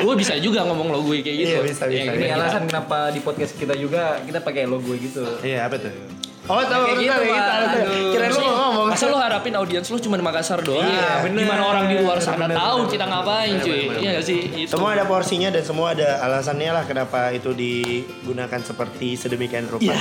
gue 0.00 0.14
bisa 0.16 0.34
juga 0.38 0.60
ngomong 0.64 0.88
logo 0.90 1.10
kayak 1.14 1.29
kayak 1.30 1.38
gitu. 1.38 1.50
Iya, 1.54 1.58
bisa, 1.62 1.82
bisa. 1.86 2.02
Ya, 2.02 2.12
Ini 2.12 2.26
kita- 2.26 2.36
alasan 2.36 2.62
kenapa 2.66 2.98
di 3.14 3.20
podcast 3.22 3.52
kita 3.54 3.74
juga 3.78 4.18
kita 4.20 4.38
pakai 4.42 4.66
logo 4.66 4.90
gitu. 4.92 5.22
Iya, 5.40 5.70
apa 5.70 5.78
tuh? 5.78 6.19
Oh, 6.50 6.62
tahu 6.66 6.82
Kayak 6.82 6.98
gitu, 6.98 7.22
ya. 7.30 7.42
Aduh. 7.46 8.10
Kirain 8.10 8.30
lu 8.34 8.40
mau 8.42 8.54
ngomong. 8.58 8.86
Masa 8.90 9.04
lu 9.06 9.16
harapin 9.16 9.54
audiens 9.54 9.86
lu 9.86 9.98
cuma 10.02 10.18
di 10.18 10.24
Makassar 10.26 10.58
doang? 10.66 10.82
Iya, 10.82 11.22
bener. 11.22 11.46
Gimana 11.46 11.62
orang 11.62 11.84
di 11.86 11.94
luar 12.02 12.18
sana 12.18 12.50
Bener, 12.50 12.58
tahu 12.58 12.78
bener. 12.82 12.90
kita 12.90 13.04
ngapain 13.06 13.54
cuy? 13.62 13.80
Iya 14.02 14.10
gak 14.18 14.24
sih? 14.26 14.40
Itu. 14.66 14.70
Semua 14.74 14.88
ada 14.98 15.04
porsinya 15.06 15.48
dan 15.54 15.62
semua 15.62 15.94
ada 15.94 16.08
alasannya 16.26 16.70
lah 16.74 16.84
kenapa 16.90 17.30
itu 17.30 17.54
digunakan 17.54 18.60
seperti 18.60 19.14
sedemikian 19.14 19.70
rupa. 19.70 19.94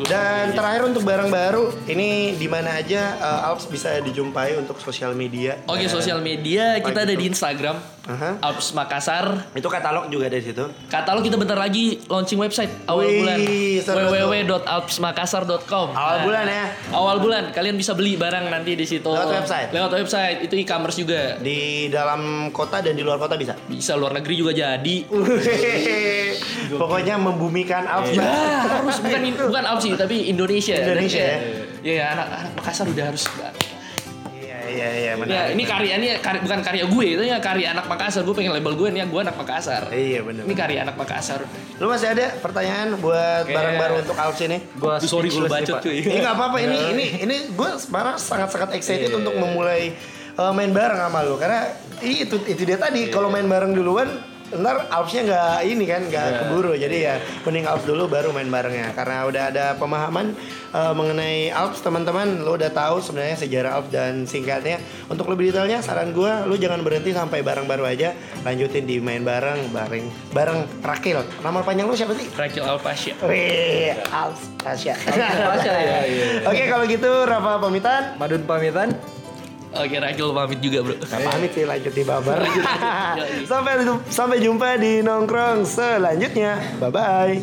Dan 0.00 0.54
terakhir 0.54 0.86
untuk 0.86 1.02
barang 1.02 1.28
baru, 1.28 1.74
ini 1.84 2.38
di 2.38 2.46
mana 2.46 2.78
aja 2.78 3.18
uh, 3.18 3.48
Alps 3.52 3.66
bisa 3.66 3.98
dijumpai 4.00 4.56
untuk 4.56 4.78
sosial 4.78 5.12
media. 5.12 5.58
Oke, 5.66 5.90
sosial 5.90 6.22
media 6.22 6.78
kita 6.78 7.02
ada 7.02 7.12
di 7.12 7.26
Instagram 7.26 7.76
Aha. 8.08 8.40
Alps 8.40 8.72
Makassar. 8.72 9.52
Itu 9.52 9.68
katalog 9.68 10.08
juga 10.08 10.30
ada 10.30 10.38
di 10.38 10.46
situ. 10.46 10.64
Katalog 10.88 11.20
kita 11.20 11.36
bentar 11.36 11.58
lagi 11.58 12.00
launching 12.08 12.40
website 12.40 12.70
awal 12.88 13.04
Wih, 13.04 13.20
bulan 13.22 13.38
seru 13.84 13.98
tuh. 13.98 14.19
www.alpsmakassar.com. 14.46 15.88
Awal 15.92 16.16
Nah, 16.20 16.24
bulan 16.24 16.44
ya. 16.46 16.64
Awal 16.92 17.16
bulan 17.20 17.42
kalian 17.52 17.76
bisa 17.76 17.92
beli 17.96 18.16
barang 18.16 18.48
nanti 18.48 18.76
di 18.76 18.86
situ. 18.86 19.08
Lewat 19.10 19.44
website? 19.44 19.68
Lewat 19.74 19.92
website. 19.96 20.38
Itu 20.46 20.54
e-commerce 20.56 20.96
juga. 21.00 21.36
Di 21.40 21.88
dalam 21.92 22.52
kota 22.54 22.80
dan 22.80 22.96
di 22.96 23.02
luar 23.04 23.18
kota 23.20 23.36
bisa. 23.36 23.56
Bisa 23.68 23.94
luar 23.96 24.16
negeri 24.16 24.34
juga 24.40 24.52
jadi. 24.56 24.96
Pokoknya 26.80 27.18
membumikan 27.20 27.84
Alps. 27.86 28.14
Ya, 28.14 28.66
harus 28.66 28.98
bukan 29.02 29.20
bukan 29.50 29.64
Alps 29.64 29.82
sih, 29.84 29.92
tapi 29.96 30.30
Indonesia. 30.30 30.76
Indonesia 30.76 31.22
ya. 31.22 31.38
Ya, 31.80 31.92
ya 31.96 32.04
anak 32.12 32.26
anak 32.28 32.50
Makassar 32.60 32.86
udah 32.88 33.04
harus 33.08 33.24
Iya, 34.80 34.88
iya, 34.88 34.96
iya, 34.96 35.12
Ya, 35.12 35.14
menarik. 35.20 35.52
ini 35.52 35.64
karya 35.68 35.92
ini 36.00 36.08
karya, 36.24 36.40
bukan 36.40 36.60
karya 36.64 36.84
gue, 36.88 37.06
itu 37.12 37.22
ya 37.28 37.36
karya 37.36 37.66
anak 37.76 37.84
Makassar. 37.84 38.24
Gue 38.24 38.32
pengen 38.32 38.52
label 38.56 38.74
gue 38.80 38.88
nih, 38.88 39.04
gue 39.04 39.20
anak 39.20 39.36
Makassar. 39.36 39.82
Iya, 39.92 40.24
benar. 40.24 40.42
Ini 40.48 40.54
karya 40.56 40.78
anak 40.88 40.96
Makassar. 40.96 41.40
Lu 41.76 41.86
masih 41.92 42.08
ada 42.16 42.26
pertanyaan 42.40 42.96
buat 42.96 43.44
Oke. 43.44 43.52
barang 43.52 43.76
baru 43.76 43.94
untuk 44.00 44.16
Alps 44.16 44.40
ini? 44.40 44.58
Gua 44.80 44.96
Aduh, 44.96 45.08
sorry 45.08 45.28
gue 45.28 45.44
nih, 45.44 45.52
bacot 45.52 45.76
cuy. 45.84 45.98
Ini 46.00 46.18
nggak 46.24 46.34
apa-apa 46.36 46.56
ini 46.64 46.78
ini 46.96 47.06
ini 47.28 47.36
gue 47.52 47.70
sekarang 47.76 48.16
sangat-sangat 48.16 48.70
excited 48.80 49.12
untuk 49.12 49.36
memulai 49.36 49.92
uh, 50.40 50.52
main 50.56 50.72
bareng 50.72 50.96
sama 50.96 51.20
lu 51.20 51.36
karena 51.36 51.68
itu 52.00 52.40
itu 52.48 52.62
dia 52.64 52.80
tadi 52.80 53.12
kalau 53.12 53.28
main 53.28 53.44
bareng 53.44 53.76
duluan 53.76 54.08
ntar 54.50 54.90
Alpsnya 54.90 55.22
nggak 55.26 55.56
ini 55.66 55.84
kan 55.86 56.02
nggak 56.10 56.26
keburu 56.44 56.72
jadi 56.74 56.96
ya 56.98 57.14
mending 57.46 57.66
Alps 57.70 57.86
dulu 57.86 58.10
baru 58.10 58.34
main 58.34 58.50
barengnya 58.50 58.90
karena 58.98 59.26
udah 59.30 59.42
ada 59.54 59.64
pemahaman 59.78 60.34
uh, 60.74 60.90
mengenai 60.96 61.54
Alps 61.54 61.80
teman-teman 61.86 62.42
lo 62.42 62.58
udah 62.58 62.70
tahu 62.74 62.98
sebenarnya 62.98 63.38
sejarah 63.38 63.78
Alps 63.78 63.90
dan 63.94 64.26
singkatnya 64.26 64.82
untuk 65.06 65.30
lebih 65.30 65.54
detailnya 65.54 65.78
saran 65.82 66.10
gue 66.10 66.32
lu 66.50 66.58
jangan 66.58 66.82
berhenti 66.82 67.14
sampai 67.14 67.46
bareng 67.46 67.70
baru 67.70 67.86
aja 67.86 68.14
lanjutin 68.42 68.86
di 68.86 68.98
main 68.98 69.22
bareng 69.22 69.70
bareng 69.70 70.04
bareng 70.34 70.60
Rakil 70.82 71.22
nama 71.46 71.62
panjang 71.62 71.86
lu 71.86 71.94
siapa 71.94 72.16
sih? 72.16 72.26
Rakil 72.34 72.64
Alpasya. 72.64 73.14
Wih, 73.24 73.94
Alps 74.10 74.50
Tasya. 74.60 74.94
Tasya, 74.96 75.72
ya, 75.72 75.98
iya. 76.04 76.26
Oke, 76.48 76.64
kalau 76.68 76.84
gitu 76.88 77.10
Rafa 77.24 77.60
pamitan. 77.60 78.16
Madun 78.16 78.42
pamitan. 78.44 79.19
Oke, 79.70 80.02
Rakil 80.02 80.28
pamit 80.34 80.58
juga, 80.58 80.78
Bro. 80.82 80.98
Gak 80.98 81.20
pamit 81.22 81.50
sih 81.54 81.62
lanjut 81.62 81.92
di 81.94 82.02
babar. 82.02 82.42
sampai 83.50 83.86
sampai 84.10 84.42
jumpa 84.42 84.74
di 84.82 84.98
nongkrong 84.98 85.62
selanjutnya. 85.62 86.58
Bye 86.82 86.90
bye. 86.90 87.36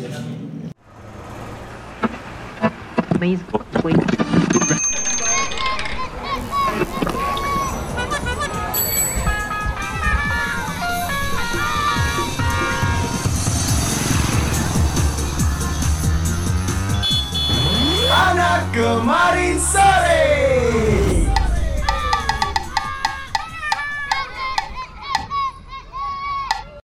Anak 18.08 18.68
kemarin 18.76 19.56
sore. 19.56 20.87